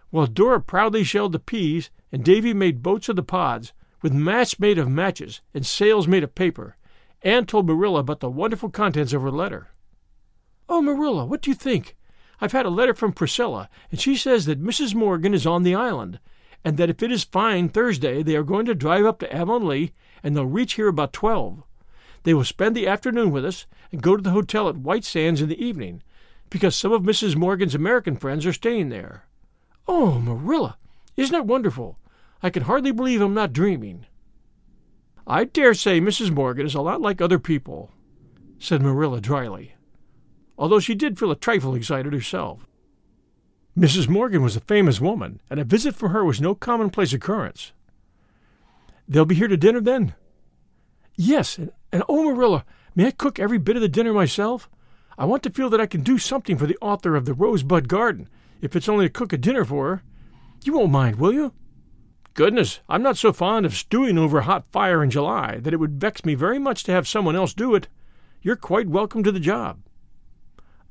While 0.10 0.28
Dora 0.28 0.62
proudly 0.62 1.04
shelled 1.04 1.34
the 1.34 1.40
peas 1.40 1.90
and 2.12 2.24
Davy 2.24 2.54
made 2.54 2.82
boats 2.82 3.10
of 3.10 3.16
the 3.16 3.24
pods, 3.24 3.74
with 4.02 4.14
masts 4.14 4.60
made 4.60 4.78
of 4.78 4.90
matches 4.90 5.42
and 5.54 5.66
sails 5.66 6.08
made 6.08 6.24
of 6.24 6.36
paper, 6.36 6.76
Anne 7.24 7.46
told 7.46 7.68
Marilla 7.68 8.00
about 8.00 8.20
the 8.22 8.30
wonderful 8.30 8.70
contents 8.70 9.12
of 9.12 9.22
her 9.22 9.32
letter. 9.32 9.70
Oh, 10.70 10.82
Marilla, 10.82 11.26
what 11.26 11.42
do 11.42 11.50
you 11.50 11.56
think? 11.56 11.96
I've 12.40 12.52
had 12.52 12.66
a 12.66 12.70
letter 12.70 12.94
from 12.94 13.14
Priscilla, 13.14 13.70
and 13.92 14.00
she 14.00 14.16
says 14.16 14.46
that 14.46 14.64
Mrs. 14.64 14.94
Morgan 14.94 15.34
is 15.34 15.48
on 15.48 15.64
the 15.64 15.76
island, 15.76 16.20
and 16.64 16.78
that 16.78 16.90
if 16.90 17.02
it 17.02 17.12
is 17.12 17.24
fine 17.24 17.68
Thursday 17.68 18.24
they 18.24 18.36
are 18.36 18.44
going 18.44 18.66
to 18.68 18.76
drive 18.76 19.06
up 19.06 19.20
to 19.20 19.36
Avonlea, 19.36 19.92
and 20.24 20.36
they'll 20.36 20.46
reach 20.46 20.74
here 20.74 20.88
about 20.88 21.14
twelve. 21.14 21.64
They 22.24 22.34
will 22.34 22.44
spend 22.44 22.76
the 22.76 22.88
afternoon 22.88 23.32
with 23.32 23.46
us 23.46 23.66
and 23.92 24.02
go 24.02 24.16
to 24.16 24.24
the 24.24 24.32
hotel 24.32 24.70
at 24.70 24.78
White 24.78 25.06
Sands 25.06 25.42
in 25.42 25.50
the 25.50 25.64
evening, 25.64 26.04
because 26.50 26.76
some 26.76 26.92
of 26.92 27.04
Mrs. 27.04 27.36
Morgan's 27.36 27.76
American 27.76 28.16
friends 28.16 28.46
are 28.46 28.54
staying 28.54 28.90
there. 28.90 29.27
Oh, 29.88 30.20
Marilla, 30.20 30.78
isn't 31.16 31.36
it 31.36 31.46
wonderful? 31.46 31.98
I 32.44 32.50
can 32.50 32.64
hardly 32.64 32.92
believe 32.92 33.22
I'm 33.22 33.34
not 33.34 33.54
dreaming. 33.54 34.06
I 35.26 35.46
dare 35.46 35.74
say 35.74 36.00
Mrs. 36.00 36.32
Morgan 36.32 36.66
is 36.66 36.76
a 36.76 36.82
lot 36.82 37.02
like 37.02 37.22
other 37.22 37.40
people, 37.40 37.92
said 38.60 38.82
Marilla 38.82 39.20
dryly, 39.20 39.74
although 40.58 40.80
she 40.80 40.96
did 40.96 41.18
feel 41.18 41.32
a 41.32 41.36
trifle 41.36 41.76
excited 41.76 42.14
herself. 42.14 42.66
Mrs. 43.78 44.08
Morgan 44.08 44.42
was 44.42 44.56
a 44.56 44.62
famous 44.62 45.00
woman, 45.00 45.40
and 45.50 45.60
a 45.60 45.64
visit 45.64 45.96
from 45.96 46.12
her 46.12 46.26
was 46.26 46.42
no 46.42 46.56
commonplace 46.56 47.14
occurrence. 47.14 47.74
They'll 49.08 49.26
be 49.26 49.36
here 49.36 49.48
to 49.48 49.58
dinner 49.58 49.82
then? 49.82 50.16
Yes, 51.16 51.58
and, 51.58 51.72
and 51.92 52.04
oh, 52.10 52.24
Marilla, 52.24 52.66
may 52.96 53.08
I 53.08 53.12
cook 53.12 53.40
every 53.40 53.58
bit 53.58 53.76
of 53.76 53.82
the 53.82 53.88
dinner 53.88 54.14
myself? 54.14 54.70
I 55.18 55.26
want 55.26 55.44
to 55.44 55.50
feel 55.50 55.70
that 55.70 55.82
I 55.82 55.86
can 55.86 56.02
do 56.02 56.18
something 56.18 56.58
for 56.58 56.66
the 56.66 56.78
author 56.82 57.16
of 57.16 57.26
the 57.26 57.34
Rosebud 57.34 57.88
Garden, 57.88 58.30
if 58.62 58.76
it's 58.76 58.90
only 58.90 59.06
to 59.06 59.12
cook 59.12 59.34
a 59.34 59.38
dinner 59.38 59.66
for 59.66 59.90
her. 59.90 60.04
You 60.64 60.74
won't 60.74 60.92
mind, 60.92 61.18
will 61.18 61.34
you? 61.34 61.54
Goodness, 62.34 62.82
I'm 62.88 63.02
not 63.02 63.18
so 63.18 63.34
fond 63.34 63.66
of 63.66 63.74
stewing 63.74 64.18
over 64.18 64.40
a 64.40 64.44
hot 64.44 64.66
fire 64.72 65.04
in 65.04 65.10
July 65.10 65.58
that 65.62 65.74
it 65.74 65.78
would 65.78 66.00
vex 66.00 66.24
me 66.24 66.36
very 66.36 66.60
much 66.60 66.84
to 66.84 66.92
have 66.92 67.08
someone 67.08 67.36
else 67.36 67.54
do 67.54 67.74
it. 67.74 67.88
You're 68.42 68.56
quite 68.56 68.88
welcome 68.88 69.24
to 69.24 69.32
the 69.32 69.40
job. 69.40 69.80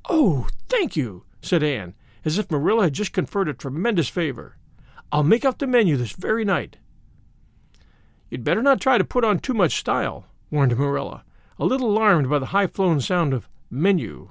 Oh, 0.09 0.49
thank 0.69 0.97
you, 0.97 1.25
said 1.41 1.63
Anne, 1.63 1.95
as 2.25 2.39
if 2.39 2.51
Marilla 2.51 2.85
had 2.85 2.93
just 2.93 3.13
conferred 3.13 3.49
a 3.49 3.55
tremendous 3.55 4.09
favor. 4.09 4.57
I'll 5.13 5.23
make 5.23 5.45
out 5.45 5.61
the 5.61 5.67
menu 5.67 5.97
this 5.97 6.13
very 6.13 6.45
night. 6.45 6.79
You'd 8.29 8.43
better 8.43 8.63
not 8.63 8.81
try 8.81 8.99
to 8.99 9.05
put 9.05 9.25
on 9.25 9.39
too 9.39 9.55
much 9.55 9.79
style, 9.79 10.27
warned 10.51 10.77
Marilla, 10.77 11.25
a 11.59 11.65
little 11.65 11.91
alarmed 11.91 12.29
by 12.29 12.41
the 12.41 12.47
high 12.47 12.67
flown 12.67 13.01
sound 13.01 13.33
of 13.33 13.49
menu. 13.71 14.31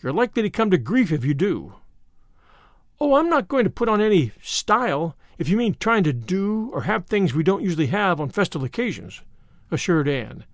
You're 0.00 0.12
likely 0.12 0.42
to 0.42 0.50
come 0.50 0.70
to 0.70 0.78
grief 0.78 1.10
if 1.10 1.24
you 1.24 1.34
do. 1.34 1.74
Oh, 3.04 3.16
I'm 3.16 3.28
not 3.28 3.48
going 3.48 3.64
to 3.64 3.70
put 3.70 3.88
on 3.88 4.00
any 4.00 4.30
style. 4.40 5.16
If 5.36 5.48
you 5.48 5.56
mean 5.56 5.74
trying 5.74 6.04
to 6.04 6.12
do 6.12 6.70
or 6.72 6.82
have 6.82 7.06
things 7.06 7.34
we 7.34 7.42
don't 7.42 7.64
usually 7.64 7.88
have 7.88 8.20
on 8.20 8.28
festal 8.28 8.62
occasions, 8.62 9.22
assured 9.72 10.06
Anne. 10.06 10.44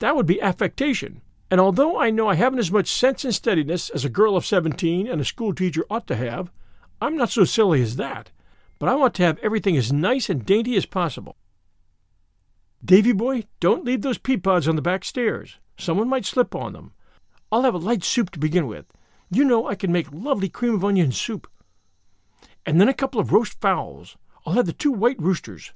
That 0.00 0.16
would 0.16 0.26
be 0.26 0.42
affectation, 0.42 1.22
and 1.52 1.60
although 1.60 2.00
I 2.00 2.10
know 2.10 2.26
I 2.26 2.34
haven't 2.34 2.58
as 2.58 2.72
much 2.72 2.90
sense 2.90 3.24
and 3.24 3.32
steadiness 3.32 3.90
as 3.90 4.04
a 4.04 4.08
girl 4.08 4.36
of 4.36 4.44
seventeen 4.44 5.06
and 5.06 5.20
a 5.20 5.24
schoolteacher 5.24 5.84
ought 5.88 6.08
to 6.08 6.16
have, 6.16 6.50
I'm 7.00 7.16
not 7.16 7.30
so 7.30 7.44
silly 7.44 7.80
as 7.80 7.94
that, 7.94 8.32
but 8.80 8.88
I 8.88 8.96
want 8.96 9.14
to 9.14 9.22
have 9.22 9.38
everything 9.38 9.76
as 9.76 9.92
nice 9.92 10.28
and 10.28 10.44
dainty 10.44 10.74
as 10.74 10.86
possible. 10.86 11.36
Davy 12.84 13.12
boy, 13.12 13.44
don't 13.60 13.84
leave 13.84 14.02
those 14.02 14.18
pea 14.18 14.36
pods 14.36 14.66
on 14.66 14.74
the 14.74 14.82
back 14.82 15.04
stairs. 15.04 15.58
Someone 15.78 16.08
might 16.08 16.26
slip 16.26 16.56
on 16.56 16.72
them. 16.72 16.92
I'll 17.52 17.62
have 17.62 17.74
a 17.74 17.78
light 17.78 18.02
soup 18.02 18.30
to 18.30 18.40
begin 18.40 18.66
with. 18.66 18.86
You 19.30 19.44
know 19.44 19.68
I 19.68 19.76
can 19.76 19.92
make 19.92 20.10
lovely 20.10 20.48
cream 20.48 20.74
of 20.74 20.84
onion 20.84 21.12
soup. 21.12 21.48
And 22.66 22.80
then 22.80 22.88
a 22.88 22.94
couple 22.94 23.20
of 23.20 23.32
roast 23.32 23.60
fowls. 23.60 24.16
I'll 24.46 24.54
have 24.54 24.66
the 24.66 24.72
two 24.72 24.92
white 24.92 25.20
roosters. 25.20 25.72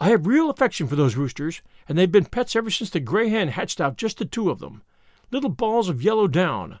I 0.00 0.08
have 0.08 0.26
real 0.26 0.50
affection 0.50 0.86
for 0.86 0.96
those 0.96 1.16
roosters, 1.16 1.62
and 1.88 1.96
they've 1.96 2.10
been 2.10 2.24
pets 2.24 2.56
ever 2.56 2.70
since 2.70 2.90
the 2.90 3.00
gray 3.00 3.28
hen 3.28 3.48
hatched 3.48 3.80
out 3.80 3.96
just 3.96 4.18
the 4.18 4.24
two 4.24 4.50
of 4.50 4.58
them. 4.58 4.82
Little 5.30 5.50
balls 5.50 5.88
of 5.88 6.02
yellow 6.02 6.26
down. 6.26 6.80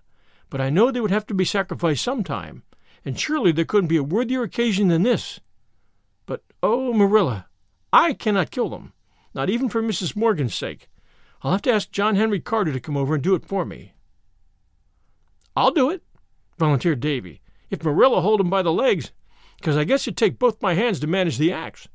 But 0.50 0.60
I 0.60 0.70
know 0.70 0.90
they 0.90 1.00
would 1.00 1.10
have 1.10 1.26
to 1.26 1.34
be 1.34 1.44
sacrificed 1.44 2.04
sometime, 2.04 2.62
and 3.04 3.18
surely 3.18 3.52
there 3.52 3.64
couldn't 3.64 3.88
be 3.88 3.96
a 3.96 4.02
worthier 4.02 4.42
occasion 4.42 4.88
than 4.88 5.02
this. 5.02 5.40
But, 6.26 6.42
oh, 6.62 6.92
Marilla, 6.92 7.46
I 7.92 8.12
cannot 8.12 8.50
kill 8.50 8.68
them, 8.68 8.92
not 9.34 9.50
even 9.50 9.68
for 9.68 9.82
Mrs. 9.82 10.16
Morgan's 10.16 10.54
sake. 10.54 10.88
I'll 11.42 11.52
have 11.52 11.62
to 11.62 11.72
ask 11.72 11.90
John 11.90 12.16
Henry 12.16 12.40
Carter 12.40 12.72
to 12.72 12.80
come 12.80 12.96
over 12.96 13.14
and 13.14 13.22
do 13.22 13.34
it 13.34 13.46
for 13.46 13.64
me. 13.64 13.92
I'll 15.56 15.70
do 15.70 15.90
it, 15.90 16.02
volunteered 16.58 17.00
Davy. 17.00 17.40
If 17.70 17.84
Marilla 17.84 18.20
hold 18.20 18.40
him 18.40 18.50
by 18.50 18.62
the 18.62 18.72
legs, 18.72 19.12
because 19.64 19.78
I 19.78 19.84
guess 19.84 20.02
it'd 20.02 20.18
take 20.18 20.38
both 20.38 20.60
my 20.60 20.74
hands 20.74 21.00
to 21.00 21.06
manage 21.06 21.38
the 21.38 21.50
axe. 21.50 21.88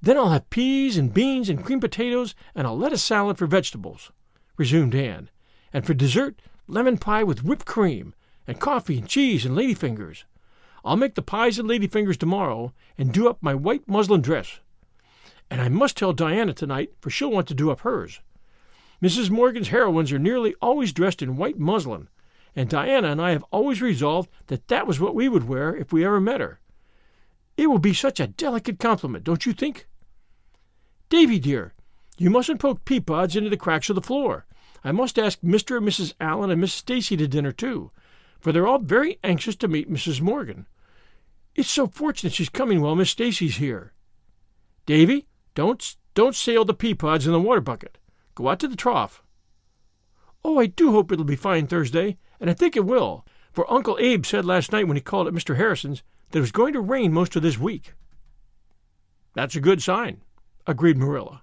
Then 0.00 0.16
I'll 0.16 0.30
have 0.30 0.48
peas 0.48 0.96
and 0.96 1.12
beans 1.12 1.50
and 1.50 1.62
cream 1.62 1.78
potatoes 1.78 2.34
and 2.54 2.66
a 2.66 2.70
lettuce 2.70 3.02
salad 3.02 3.36
for 3.36 3.46
vegetables, 3.46 4.10
resumed 4.56 4.94
Anne, 4.94 5.28
and 5.74 5.84
for 5.84 5.92
dessert, 5.92 6.40
lemon 6.66 6.96
pie 6.96 7.22
with 7.22 7.44
whipped 7.44 7.66
cream, 7.66 8.14
and 8.46 8.58
coffee 8.58 8.96
and 8.96 9.06
cheese 9.06 9.44
and 9.44 9.54
ladyfingers. 9.54 10.24
I'll 10.82 10.96
make 10.96 11.16
the 11.16 11.20
pies 11.22 11.58
and 11.58 11.68
ladyfingers 11.68 12.16
tomorrow 12.16 12.72
and 12.96 13.12
do 13.12 13.28
up 13.28 13.42
my 13.42 13.54
white 13.54 13.86
muslin 13.86 14.22
dress. 14.22 14.60
And 15.50 15.60
I 15.60 15.68
must 15.68 15.98
tell 15.98 16.14
Diana 16.14 16.54
tonight, 16.54 16.94
for 17.02 17.10
she'll 17.10 17.30
want 17.30 17.46
to 17.48 17.54
do 17.54 17.70
up 17.70 17.80
hers. 17.80 18.20
Mrs. 19.02 19.28
Morgan's 19.28 19.68
heroines 19.68 20.12
are 20.12 20.18
nearly 20.18 20.54
always 20.62 20.94
dressed 20.94 21.20
in 21.20 21.36
white 21.36 21.58
muslin, 21.58 22.08
and 22.56 22.70
Diana 22.70 23.08
and 23.08 23.20
I 23.20 23.32
have 23.32 23.44
always 23.50 23.82
resolved 23.82 24.30
that 24.46 24.68
that 24.68 24.86
was 24.86 24.98
what 24.98 25.14
we 25.14 25.28
would 25.28 25.46
wear 25.46 25.76
if 25.76 25.92
we 25.92 26.06
ever 26.06 26.22
met 26.22 26.40
her. 26.40 26.58
It 27.60 27.68
will 27.68 27.78
be 27.78 27.92
such 27.92 28.20
a 28.20 28.26
delicate 28.26 28.78
compliment, 28.78 29.22
don't 29.22 29.44
you 29.44 29.52
think? 29.52 29.86
Davy, 31.10 31.38
dear, 31.38 31.74
you 32.16 32.30
mustn't 32.30 32.58
poke 32.58 32.86
pea 32.86 33.00
pods 33.00 33.36
into 33.36 33.50
the 33.50 33.58
cracks 33.58 33.90
of 33.90 33.96
the 33.96 34.00
floor. 34.00 34.46
I 34.82 34.92
must 34.92 35.18
ask 35.18 35.42
Mr. 35.42 35.76
and 35.76 35.86
Mrs. 35.86 36.14
Allen 36.18 36.50
and 36.50 36.58
Miss 36.58 36.72
Stacy 36.72 37.18
to 37.18 37.28
dinner, 37.28 37.52
too, 37.52 37.90
for 38.40 38.50
they're 38.50 38.66
all 38.66 38.78
very 38.78 39.18
anxious 39.22 39.56
to 39.56 39.68
meet 39.68 39.92
Mrs. 39.92 40.22
Morgan. 40.22 40.68
It's 41.54 41.68
so 41.68 41.86
fortunate 41.86 42.32
she's 42.32 42.48
coming 42.48 42.80
while 42.80 42.96
Miss 42.96 43.10
Stacy's 43.10 43.58
here. 43.58 43.92
Davy, 44.86 45.28
don't 45.54 45.96
don't 46.14 46.34
sail 46.34 46.64
the 46.64 46.72
pea 46.72 46.94
pods 46.94 47.26
in 47.26 47.32
the 47.34 47.38
water 47.38 47.60
bucket. 47.60 47.98
Go 48.34 48.48
out 48.48 48.60
to 48.60 48.68
the 48.68 48.74
trough. 48.74 49.22
Oh, 50.42 50.58
I 50.58 50.64
do 50.64 50.92
hope 50.92 51.12
it'll 51.12 51.26
be 51.26 51.36
fine 51.36 51.66
Thursday, 51.66 52.16
and 52.40 52.48
I 52.48 52.54
think 52.54 52.74
it 52.74 52.86
will, 52.86 53.26
for 53.52 53.70
Uncle 53.70 53.98
Abe 54.00 54.24
said 54.24 54.46
last 54.46 54.72
night 54.72 54.88
when 54.88 54.96
he 54.96 55.02
called 55.02 55.28
at 55.28 55.34
Mr. 55.34 55.58
Harrison's 55.58 56.02
that 56.30 56.38
it 56.38 56.42
was 56.42 56.52
going 56.52 56.72
to 56.72 56.80
rain 56.80 57.12
most 57.12 57.36
of 57.36 57.42
this 57.42 57.58
week. 57.58 57.94
That's 59.34 59.56
a 59.56 59.60
good 59.60 59.82
sign, 59.82 60.22
agreed 60.66 60.98
Marilla. 60.98 61.42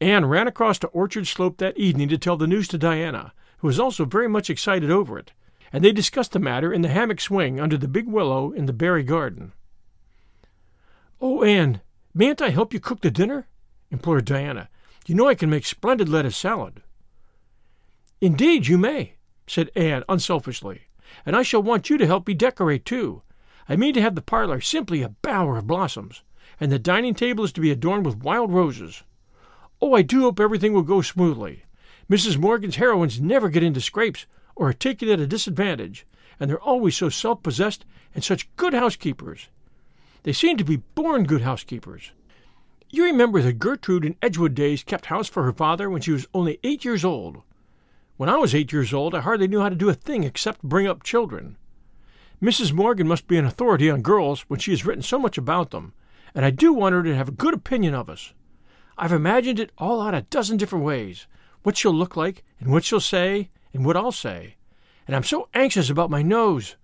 Anne 0.00 0.26
ran 0.26 0.48
across 0.48 0.78
to 0.80 0.88
Orchard 0.88 1.26
Slope 1.26 1.58
that 1.58 1.78
evening 1.78 2.08
to 2.08 2.18
tell 2.18 2.36
the 2.36 2.46
news 2.46 2.66
to 2.68 2.78
Diana, 2.78 3.32
who 3.58 3.68
was 3.68 3.78
also 3.78 4.04
very 4.04 4.28
much 4.28 4.50
excited 4.50 4.90
over 4.90 5.18
it, 5.18 5.32
and 5.72 5.84
they 5.84 5.92
discussed 5.92 6.32
the 6.32 6.38
matter 6.38 6.72
in 6.72 6.82
the 6.82 6.88
hammock 6.88 7.20
swing 7.20 7.60
under 7.60 7.78
the 7.78 7.88
big 7.88 8.08
willow 8.08 8.52
in 8.52 8.66
the 8.66 8.72
Barry 8.72 9.04
garden. 9.04 9.52
Oh, 11.20 11.44
Anne, 11.44 11.80
mayn't 12.12 12.42
I 12.42 12.50
help 12.50 12.74
you 12.74 12.80
cook 12.80 13.00
the 13.00 13.10
dinner? 13.10 13.46
implored 13.90 14.24
Diana. 14.24 14.68
You 15.06 15.14
know 15.14 15.28
I 15.28 15.34
can 15.34 15.50
make 15.50 15.66
splendid 15.66 16.08
lettuce 16.08 16.36
salad. 16.36 16.82
Indeed, 18.20 18.66
you 18.66 18.78
may, 18.78 19.14
said 19.46 19.70
Anne 19.76 20.04
unselfishly, 20.08 20.82
and 21.24 21.36
I 21.36 21.42
shall 21.42 21.62
want 21.62 21.90
you 21.90 21.98
to 21.98 22.06
help 22.06 22.26
me 22.26 22.34
decorate, 22.34 22.84
too. 22.84 23.22
I 23.72 23.76
mean 23.76 23.94
to 23.94 24.02
have 24.02 24.16
the 24.16 24.20
parlor 24.20 24.60
simply 24.60 25.00
a 25.00 25.08
bower 25.08 25.56
of 25.56 25.66
blossoms, 25.66 26.20
and 26.60 26.70
the 26.70 26.78
dining 26.78 27.14
table 27.14 27.42
is 27.42 27.52
to 27.52 27.60
be 27.62 27.70
adorned 27.70 28.04
with 28.04 28.22
wild 28.22 28.52
roses. 28.52 29.02
Oh, 29.80 29.94
I 29.94 30.02
do 30.02 30.20
hope 30.20 30.38
everything 30.38 30.74
will 30.74 30.82
go 30.82 31.00
smoothly. 31.00 31.62
Mrs. 32.10 32.36
Morgan's 32.36 32.76
heroines 32.76 33.18
never 33.18 33.48
get 33.48 33.62
into 33.62 33.80
scrapes 33.80 34.26
or 34.54 34.68
are 34.68 34.74
taken 34.74 35.08
at 35.08 35.20
a 35.20 35.26
disadvantage, 35.26 36.04
and 36.38 36.50
they're 36.50 36.60
always 36.60 36.98
so 36.98 37.08
self 37.08 37.42
possessed 37.42 37.86
and 38.14 38.22
such 38.22 38.54
good 38.56 38.74
housekeepers. 38.74 39.48
They 40.24 40.34
seem 40.34 40.58
to 40.58 40.64
be 40.64 40.82
born 40.94 41.24
good 41.24 41.40
housekeepers. 41.40 42.12
You 42.90 43.04
remember 43.04 43.40
that 43.40 43.58
Gertrude 43.58 44.04
in 44.04 44.16
Edgewood 44.20 44.54
days 44.54 44.82
kept 44.82 45.06
house 45.06 45.30
for 45.30 45.44
her 45.44 45.52
father 45.54 45.88
when 45.88 46.02
she 46.02 46.12
was 46.12 46.26
only 46.34 46.60
eight 46.62 46.84
years 46.84 47.06
old. 47.06 47.40
When 48.18 48.28
I 48.28 48.36
was 48.36 48.54
eight 48.54 48.70
years 48.70 48.92
old, 48.92 49.14
I 49.14 49.20
hardly 49.20 49.48
knew 49.48 49.62
how 49.62 49.70
to 49.70 49.74
do 49.74 49.88
a 49.88 49.94
thing 49.94 50.24
except 50.24 50.62
bring 50.62 50.86
up 50.86 51.02
children. 51.02 51.56
Mrs. 52.42 52.72
Morgan 52.72 53.06
must 53.06 53.28
be 53.28 53.38
an 53.38 53.44
authority 53.44 53.88
on 53.88 54.02
girls 54.02 54.40
when 54.48 54.58
she 54.58 54.72
has 54.72 54.84
written 54.84 55.02
so 55.02 55.16
much 55.16 55.38
about 55.38 55.70
them, 55.70 55.92
and 56.34 56.44
I 56.44 56.50
do 56.50 56.72
want 56.72 56.92
her 56.92 57.04
to 57.04 57.14
have 57.14 57.28
a 57.28 57.32
good 57.32 57.54
opinion 57.54 57.94
of 57.94 58.10
us. 58.10 58.32
I've 58.98 59.12
imagined 59.12 59.60
it 59.60 59.70
all 59.78 60.02
out 60.02 60.12
a 60.12 60.22
dozen 60.22 60.56
different 60.56 60.84
ways 60.84 61.28
what 61.62 61.76
she'll 61.76 61.94
look 61.94 62.16
like, 62.16 62.42
and 62.58 62.72
what 62.72 62.82
she'll 62.82 62.98
say, 62.98 63.48
and 63.72 63.84
what 63.84 63.96
I'll 63.96 64.10
say. 64.10 64.56
And 65.06 65.14
I'm 65.14 65.22
so 65.22 65.48
anxious 65.54 65.88
about 65.88 66.10
my 66.10 66.20
nose. 66.20 66.74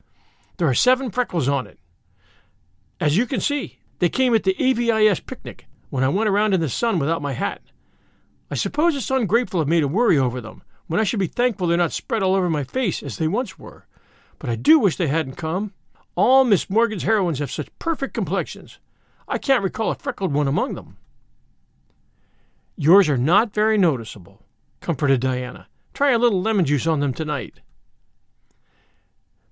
There 0.58 0.68
are 0.68 0.74
seven 0.74 1.10
freckles 1.10 1.48
on 1.48 1.66
it. 1.66 1.80
As 3.00 3.16
you 3.16 3.26
can 3.26 3.40
see, 3.40 3.80
they 3.98 4.08
came 4.08 4.36
at 4.36 4.44
the 4.44 4.54
AVIS 4.62 5.18
picnic 5.18 5.66
when 5.90 6.04
I 6.04 6.08
went 6.08 6.28
around 6.28 6.54
in 6.54 6.60
the 6.60 6.68
sun 6.68 7.00
without 7.00 7.20
my 7.20 7.32
hat. 7.32 7.60
I 8.48 8.54
suppose 8.54 8.94
it's 8.94 9.10
ungrateful 9.10 9.60
of 9.60 9.66
me 9.66 9.80
to 9.80 9.88
worry 9.88 10.16
over 10.16 10.40
them, 10.40 10.62
when 10.86 11.00
I 11.00 11.04
should 11.04 11.18
be 11.18 11.26
thankful 11.26 11.66
they're 11.66 11.76
not 11.76 11.90
spread 11.90 12.22
all 12.22 12.36
over 12.36 12.48
my 12.48 12.62
face 12.62 13.02
as 13.02 13.18
they 13.18 13.26
once 13.26 13.58
were. 13.58 13.87
But 14.38 14.50
I 14.50 14.56
do 14.56 14.78
wish 14.78 14.96
they 14.96 15.08
hadn't 15.08 15.34
come. 15.34 15.72
All 16.14 16.44
Miss 16.44 16.70
Morgan's 16.70 17.02
heroines 17.02 17.38
have 17.38 17.50
such 17.50 17.76
perfect 17.78 18.14
complexions. 18.14 18.78
I 19.26 19.38
can't 19.38 19.62
recall 19.62 19.90
a 19.90 19.94
freckled 19.94 20.32
one 20.32 20.48
among 20.48 20.74
them. 20.74 20.96
Yours 22.76 23.08
are 23.08 23.18
not 23.18 23.52
very 23.52 23.76
noticeable, 23.76 24.42
comforted 24.80 25.20
Diana. 25.20 25.66
Try 25.92 26.12
a 26.12 26.18
little 26.18 26.40
lemon 26.40 26.64
juice 26.64 26.86
on 26.86 27.00
them 27.00 27.12
tonight. 27.12 27.60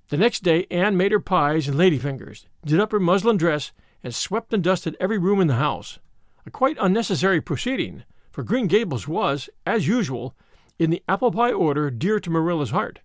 The 0.08 0.16
next 0.16 0.44
day 0.44 0.66
Anne 0.70 0.96
made 0.96 1.10
her 1.10 1.18
pies 1.18 1.66
and 1.66 1.76
ladyfingers, 1.76 2.46
did 2.64 2.78
up 2.78 2.92
her 2.92 3.00
muslin 3.00 3.36
dress, 3.36 3.72
and 4.04 4.14
swept 4.14 4.54
and 4.54 4.62
dusted 4.62 4.96
every 5.00 5.18
room 5.18 5.40
in 5.40 5.48
the 5.48 5.54
house. 5.54 5.98
A 6.46 6.50
quite 6.50 6.78
unnecessary 6.80 7.40
proceeding, 7.40 8.04
for 8.30 8.44
Green 8.44 8.68
Gables 8.68 9.08
was, 9.08 9.50
as 9.66 9.88
usual, 9.88 10.36
in 10.78 10.90
the 10.90 11.02
apple 11.08 11.32
pie 11.32 11.52
order 11.52 11.90
dear 11.90 12.20
to 12.20 12.30
Marilla's 12.30 12.70
heart 12.70 13.00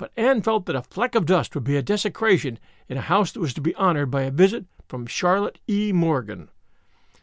but 0.00 0.12
Anne 0.16 0.40
felt 0.40 0.64
that 0.64 0.74
a 0.74 0.80
fleck 0.80 1.14
of 1.14 1.26
dust 1.26 1.54
would 1.54 1.62
be 1.62 1.76
a 1.76 1.82
desecration 1.82 2.58
in 2.88 2.96
a 2.96 3.02
house 3.02 3.32
that 3.32 3.40
was 3.40 3.52
to 3.52 3.60
be 3.60 3.74
honored 3.74 4.10
by 4.10 4.22
a 4.22 4.30
visit 4.30 4.64
from 4.88 5.04
Charlotte 5.04 5.58
E. 5.68 5.92
Morgan. 5.92 6.48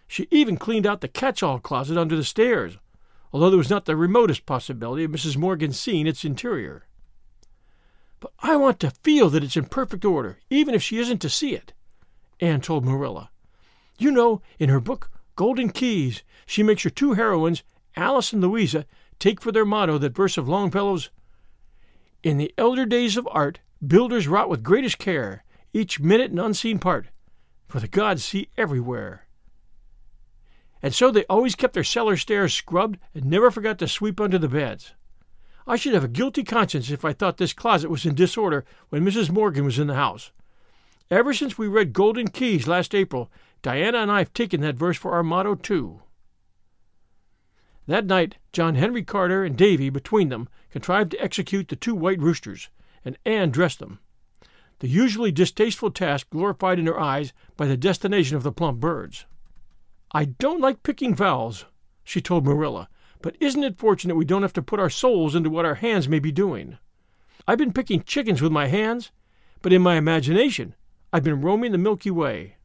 She 0.07 0.27
even 0.29 0.57
cleaned 0.57 0.85
out 0.85 1.01
the 1.01 1.07
catch-all 1.07 1.57
closet 1.57 1.97
under 1.97 2.15
the 2.15 2.23
stairs, 2.23 2.77
although 3.33 3.49
there 3.49 3.57
was 3.57 3.71
not 3.71 3.85
the 3.85 3.95
remotest 3.95 4.45
possibility 4.45 5.03
of 5.03 5.09
Mrs. 5.09 5.37
Morgan 5.37 5.73
seeing 5.73 6.05
its 6.05 6.23
interior. 6.23 6.85
But 8.19 8.33
I 8.41 8.55
want 8.57 8.79
to 8.81 8.91
feel 8.91 9.31
that 9.31 9.43
it's 9.43 9.57
in 9.57 9.65
perfect 9.65 10.05
order, 10.05 10.37
even 10.51 10.75
if 10.75 10.83
she 10.83 10.99
isn't 10.99 11.17
to 11.23 11.29
see 11.29 11.55
it, 11.55 11.73
Anne 12.39 12.61
told 12.61 12.85
Marilla. 12.85 13.31
You 13.97 14.11
know, 14.11 14.43
in 14.59 14.69
her 14.69 14.79
book, 14.79 15.09
Golden 15.35 15.71
Keys, 15.71 16.21
she 16.45 16.61
makes 16.61 16.83
her 16.83 16.91
two 16.91 17.13
heroines, 17.13 17.63
Alice 17.95 18.33
and 18.33 18.41
Louisa, 18.43 18.85
take 19.17 19.41
for 19.41 19.51
their 19.51 19.65
motto 19.65 19.97
that 19.97 20.15
verse 20.15 20.37
of 20.37 20.47
Longfellow's 20.47 21.09
in 22.27 22.37
the 22.37 22.53
elder 22.57 22.85
days 22.85 23.15
of 23.15 23.25
art, 23.31 23.61
builders 23.85 24.27
wrought 24.27 24.49
with 24.49 24.61
greatest 24.61 24.97
care, 24.97 25.45
each 25.71 26.01
minute 26.01 26.29
an 26.29 26.39
unseen 26.39 26.77
part, 26.77 27.07
for 27.69 27.79
the 27.79 27.87
gods 27.87 28.25
see 28.25 28.49
everywhere. 28.57 29.27
And 30.83 30.93
so 30.93 31.09
they 31.09 31.23
always 31.29 31.55
kept 31.55 31.73
their 31.73 31.85
cellar 31.85 32.17
stairs 32.17 32.53
scrubbed 32.53 32.99
and 33.15 33.23
never 33.23 33.49
forgot 33.49 33.79
to 33.79 33.87
sweep 33.87 34.19
under 34.19 34.37
the 34.37 34.49
beds. 34.49 34.93
I 35.65 35.77
should 35.77 35.93
have 35.93 36.03
a 36.03 36.09
guilty 36.09 36.43
conscience 36.43 36.91
if 36.91 37.05
I 37.05 37.13
thought 37.13 37.37
this 37.37 37.53
closet 37.53 37.89
was 37.89 38.05
in 38.05 38.13
disorder 38.13 38.65
when 38.89 39.05
Mrs. 39.05 39.29
Morgan 39.29 39.63
was 39.63 39.79
in 39.79 39.87
the 39.87 39.95
house. 39.95 40.31
Ever 41.09 41.33
since 41.33 41.57
we 41.57 41.67
read 41.67 41.93
Golden 41.93 42.27
Keys 42.27 42.67
last 42.67 42.93
April, 42.93 43.31
Diana 43.61 43.99
and 43.99 44.11
I 44.11 44.19
have 44.19 44.33
taken 44.33 44.59
that 44.61 44.75
verse 44.75 44.97
for 44.97 45.13
our 45.13 45.23
motto, 45.23 45.55
too. 45.55 46.01
That 47.88 48.06
night, 48.06 48.36
John 48.52 48.76
Henry 48.76 49.02
Carter 49.02 49.45
and 49.45 49.58
Davy, 49.58 49.89
between 49.89 50.28
them, 50.28 50.50
contrived 50.71 51.12
to 51.12 51.23
execute 51.23 51.69
the 51.69 51.78
two 51.78 51.95
white 51.95 52.19
roosters, 52.19 52.69
and 53.06 53.17
Anne 53.26 53.50
dressed 53.50 53.80
them. 53.80 54.00
The 54.80 54.89
usually 54.89 55.32
distasteful 55.32 55.91
task 55.91 56.30
glorified 56.30 56.80
in 56.80 56.86
her 56.86 57.00
eyes 57.00 57.32
by 57.56 57.65
the 57.65 57.78
destination 57.78 58.36
of 58.36 58.43
the 58.43 58.52
plump 58.52 58.82
birds. 58.82 59.26
I 60.12 60.26
don't 60.26 60.62
like 60.62 60.84
picking 60.84 61.15
fowls, 61.15 61.65
she 62.04 62.21
told 62.21 62.45
Marilla, 62.45 62.89
but 63.21 63.38
isn't 63.39 63.63
it 63.63 63.78
fortunate 63.78 64.15
we 64.15 64.26
don't 64.26 64.41
have 64.41 64.54
to 64.54 64.62
put 64.62 64.80
our 64.80 64.89
souls 64.89 65.34
into 65.34 65.50
what 65.50 65.65
our 65.65 65.76
hands 65.76 66.10
may 66.10 66.19
be 66.19 66.32
doing? 66.32 66.78
I've 67.47 67.58
been 67.58 67.73
picking 67.73 68.04
chickens 68.04 68.41
with 68.41 68.52
my 68.52 68.67
hands, 68.67 69.12
but 69.62 69.71
in 69.71 69.82
my 69.82 69.95
imagination 69.95 70.76
I've 71.13 71.23
been 71.23 71.41
roaming 71.41 71.71
the 71.71 71.78
Milky 71.78 72.12
Way. 72.12 72.58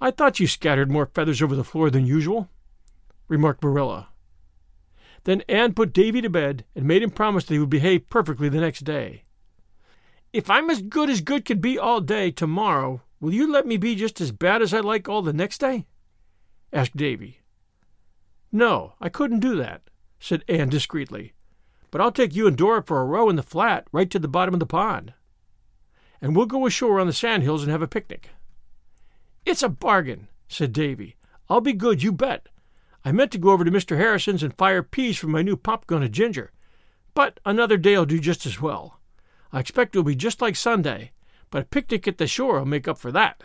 I 0.00 0.10
thought 0.10 0.40
you 0.40 0.46
scattered 0.46 0.90
more 0.90 1.06
feathers 1.06 1.42
over 1.42 1.54
the 1.54 1.64
floor 1.64 1.90
than 1.90 2.06
usual 2.06 2.48
remarked 3.28 3.62
Marilla. 3.62 4.08
Then 5.24 5.42
Anne 5.48 5.74
put 5.74 5.92
Davy 5.92 6.20
to 6.22 6.30
bed 6.30 6.64
and 6.74 6.86
made 6.86 7.02
him 7.02 7.10
promise 7.10 7.44
that 7.44 7.54
he 7.54 7.60
would 7.60 7.70
behave 7.70 8.08
perfectly 8.08 8.48
the 8.48 8.60
next 8.60 8.80
day. 8.80 9.24
If 10.32 10.50
I'm 10.50 10.70
as 10.70 10.82
good 10.82 11.08
as 11.10 11.20
good 11.20 11.44
can 11.44 11.60
be 11.60 11.78
all 11.78 12.00
day 12.00 12.30
tomorrow, 12.30 13.02
will 13.20 13.32
you 13.32 13.50
let 13.50 13.66
me 13.66 13.76
be 13.76 13.94
just 13.94 14.20
as 14.20 14.32
bad 14.32 14.62
as 14.62 14.74
I 14.74 14.80
like 14.80 15.08
all 15.08 15.22
the 15.22 15.32
next 15.32 15.58
day? 15.58 15.86
asked 16.72 16.96
Davy. 16.96 17.40
No, 18.52 18.94
I 19.00 19.08
couldn't 19.08 19.40
do 19.40 19.56
that, 19.56 19.82
said 20.20 20.44
Anne 20.48 20.68
discreetly. 20.68 21.32
But 21.90 22.00
I'll 22.00 22.12
take 22.12 22.34
you 22.34 22.46
and 22.46 22.56
Dora 22.56 22.82
for 22.82 23.00
a 23.00 23.04
row 23.04 23.28
in 23.30 23.36
the 23.36 23.42
flat 23.42 23.86
right 23.92 24.10
to 24.10 24.18
the 24.18 24.28
bottom 24.28 24.54
of 24.54 24.60
the 24.60 24.66
pond. 24.66 25.14
And 26.20 26.34
we'll 26.34 26.46
go 26.46 26.66
ashore 26.66 27.00
on 27.00 27.06
the 27.06 27.12
sandhills 27.12 27.62
and 27.62 27.70
have 27.70 27.82
a 27.82 27.88
picnic. 27.88 28.30
It's 29.46 29.62
a 29.62 29.68
bargain, 29.68 30.28
said 30.48 30.72
Davy. 30.72 31.16
I'll 31.48 31.60
be 31.60 31.72
good, 31.72 32.02
you 32.02 32.12
bet. 32.12 32.48
I 33.08 33.12
meant 33.12 33.32
to 33.32 33.38
go 33.38 33.52
over 33.52 33.64
to 33.64 33.70
Mr. 33.70 33.96
Harrison's 33.96 34.42
and 34.42 34.52
fire 34.52 34.82
peas 34.82 35.16
from 35.16 35.30
my 35.30 35.40
new 35.40 35.56
pop 35.56 35.86
gun 35.86 36.02
of 36.02 36.12
ginger, 36.12 36.52
but 37.14 37.40
another 37.46 37.78
day'll 37.78 38.04
do 38.04 38.20
just 38.20 38.44
as 38.44 38.60
well. 38.60 39.00
I 39.50 39.60
expect 39.60 39.96
it'll 39.96 40.04
be 40.04 40.14
just 40.14 40.42
like 40.42 40.56
Sunday, 40.56 41.12
but 41.48 41.62
a 41.62 41.64
picnic 41.64 42.06
at 42.06 42.18
the 42.18 42.26
shore 42.26 42.58
will 42.58 42.66
make 42.66 42.86
up 42.86 42.98
for 42.98 43.10
that. 43.12 43.42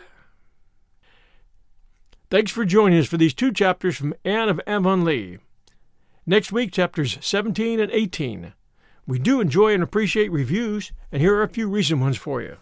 Thanks 2.28 2.52
for 2.52 2.66
joining 2.66 2.98
us 2.98 3.06
for 3.06 3.16
these 3.16 3.32
two 3.32 3.52
chapters 3.52 3.96
from 3.96 4.12
Anne 4.22 4.50
of 4.50 4.60
Avonlea. 4.66 5.38
Next 6.26 6.52
week, 6.52 6.70
chapters 6.70 7.16
17 7.22 7.80
and 7.80 7.90
18. 7.90 8.52
We 9.06 9.18
do 9.18 9.40
enjoy 9.40 9.72
and 9.72 9.82
appreciate 9.82 10.30
reviews, 10.30 10.92
and 11.10 11.22
here 11.22 11.36
are 11.36 11.42
a 11.42 11.48
few 11.48 11.70
recent 11.70 12.02
ones 12.02 12.18
for 12.18 12.42
you. 12.42 12.58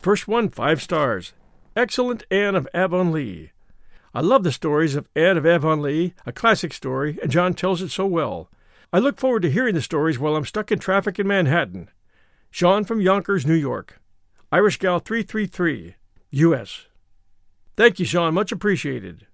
First 0.00 0.26
one, 0.26 0.48
five 0.48 0.82
stars. 0.82 1.34
Excellent 1.76 2.24
Anne 2.32 2.56
of 2.56 2.66
Avonlea. 2.74 3.50
I 4.14 4.20
love 4.20 4.42
the 4.42 4.52
stories 4.52 4.94
of 4.94 5.08
Anne 5.16 5.38
of 5.38 5.46
Avonlea, 5.46 6.12
a 6.26 6.32
classic 6.32 6.74
story, 6.74 7.18
and 7.22 7.30
John 7.30 7.54
tells 7.54 7.80
it 7.80 7.90
so 7.90 8.06
well. 8.06 8.50
I 8.92 8.98
look 8.98 9.18
forward 9.18 9.40
to 9.42 9.50
hearing 9.50 9.74
the 9.74 9.80
stories 9.80 10.18
while 10.18 10.36
I'm 10.36 10.44
stuck 10.44 10.70
in 10.70 10.78
traffic 10.78 11.18
in 11.18 11.26
Manhattan. 11.26 11.88
Sean 12.50 12.84
from 12.84 13.00
Yonkers, 13.00 13.46
New 13.46 13.54
York. 13.54 14.00
Irish 14.50 14.78
Gal 14.78 14.98
333, 14.98 15.94
U.S. 16.32 16.86
Thank 17.74 17.98
you, 17.98 18.04
Sean. 18.04 18.34
Much 18.34 18.52
appreciated. 18.52 19.26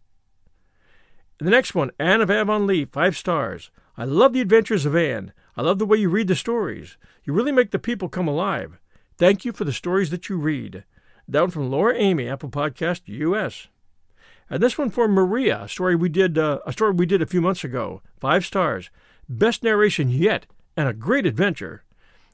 The 1.39 1.51
next 1.51 1.75
one, 1.75 1.91
Anne 1.99 2.21
of 2.21 2.31
Avonlea, 2.31 2.87
five 2.87 3.17
stars. 3.17 3.73
I 3.97 4.05
love 4.05 4.33
the 4.33 4.41
adventures 4.41 4.87
of 4.87 4.95
Anne. 4.95 5.33
I 5.57 5.63
love 5.63 5.81
the 5.81 5.87
way 5.87 5.99
you 5.99 6.09
read 6.09 6.29
the 6.29 6.37
stories. 6.37 6.97
You 7.25 7.33
really 7.33 7.51
make 7.51 7.73
the 7.73 7.81
people 7.81 8.09
come 8.09 8.29
alive. 8.29 8.79
Thank 9.17 9.45
you 9.45 9.51
for 9.51 9.65
the 9.65 9.73
stories 9.73 10.11
that 10.11 10.29
you 10.29 10.37
read. 10.37 10.85
Down 11.29 11.51
from 11.51 11.69
Laura 11.69 11.97
Amy, 11.97 12.29
Apple 12.29 12.49
Podcast, 12.49 13.01
U.S. 13.07 13.67
And 14.51 14.63
this 14.63 14.79
one 14.79 14.91
for 14.91 15.09
Maria, 15.09 15.63
a 15.63 15.69
story 15.69 15.95
we 15.95 16.09
did 16.09 16.39
uh, 16.39 16.61
a 16.65 16.73
story 16.73 16.93
we 16.93 17.07
did 17.07 17.21
a 17.21 17.27
few 17.27 17.41
months 17.41 17.65
ago. 17.65 18.03
Five 18.19 18.47
stars, 18.47 18.91
best 19.29 19.63
narration 19.63 20.09
yet, 20.09 20.47
and 20.77 20.89
a 20.89 20.95
great 20.95 21.27
adventure. 21.27 21.85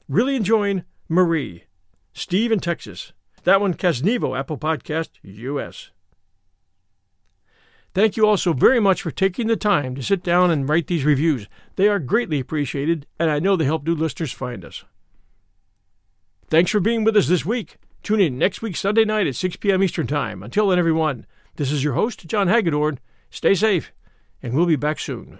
Really 0.07 0.35
enjoying 0.35 0.83
Marie, 1.09 1.65
Steve 2.13 2.51
in 2.51 2.59
Texas. 2.59 3.11
That 3.43 3.61
one 3.61 3.73
Casnevo, 3.73 4.37
Apple 4.37 4.57
Podcast, 4.57 5.09
U.S. 5.21 5.91
Thank 7.93 8.17
you 8.17 8.27
all 8.27 8.37
so 8.37 8.53
very 8.53 8.79
much 8.79 9.01
for 9.01 9.11
taking 9.11 9.47
the 9.47 9.55
time 9.55 9.95
to 9.95 10.03
sit 10.03 10.23
down 10.23 10.51
and 10.51 10.67
write 10.67 10.87
these 10.87 11.05
reviews. 11.05 11.47
They 11.75 11.87
are 11.87 11.99
greatly 11.99 12.39
appreciated, 12.39 13.07
and 13.19 13.29
I 13.29 13.39
know 13.39 13.55
they 13.55 13.65
help 13.65 13.85
new 13.85 13.95
listeners 13.95 14.31
find 14.31 14.65
us. 14.65 14.83
Thanks 16.47 16.71
for 16.71 16.79
being 16.79 17.03
with 17.03 17.15
us 17.15 17.27
this 17.27 17.45
week. 17.45 17.77
Tune 18.03 18.19
in 18.19 18.37
next 18.37 18.61
week, 18.61 18.75
Sunday 18.75 19.05
night 19.05 19.27
at 19.27 19.35
6 19.35 19.55
p.m. 19.57 19.81
Eastern 19.81 20.07
Time. 20.07 20.43
Until 20.43 20.67
then, 20.67 20.77
everyone, 20.77 21.25
This 21.57 21.71
is 21.71 21.83
your 21.83 21.93
host, 21.93 22.27
John 22.27 22.49
Hagedorn. 22.49 22.99
Stay 23.29 23.55
safe, 23.55 23.93
and 24.43 24.53
we'll 24.53 24.65
be 24.65 24.75
back 24.75 24.99
soon. 24.99 25.39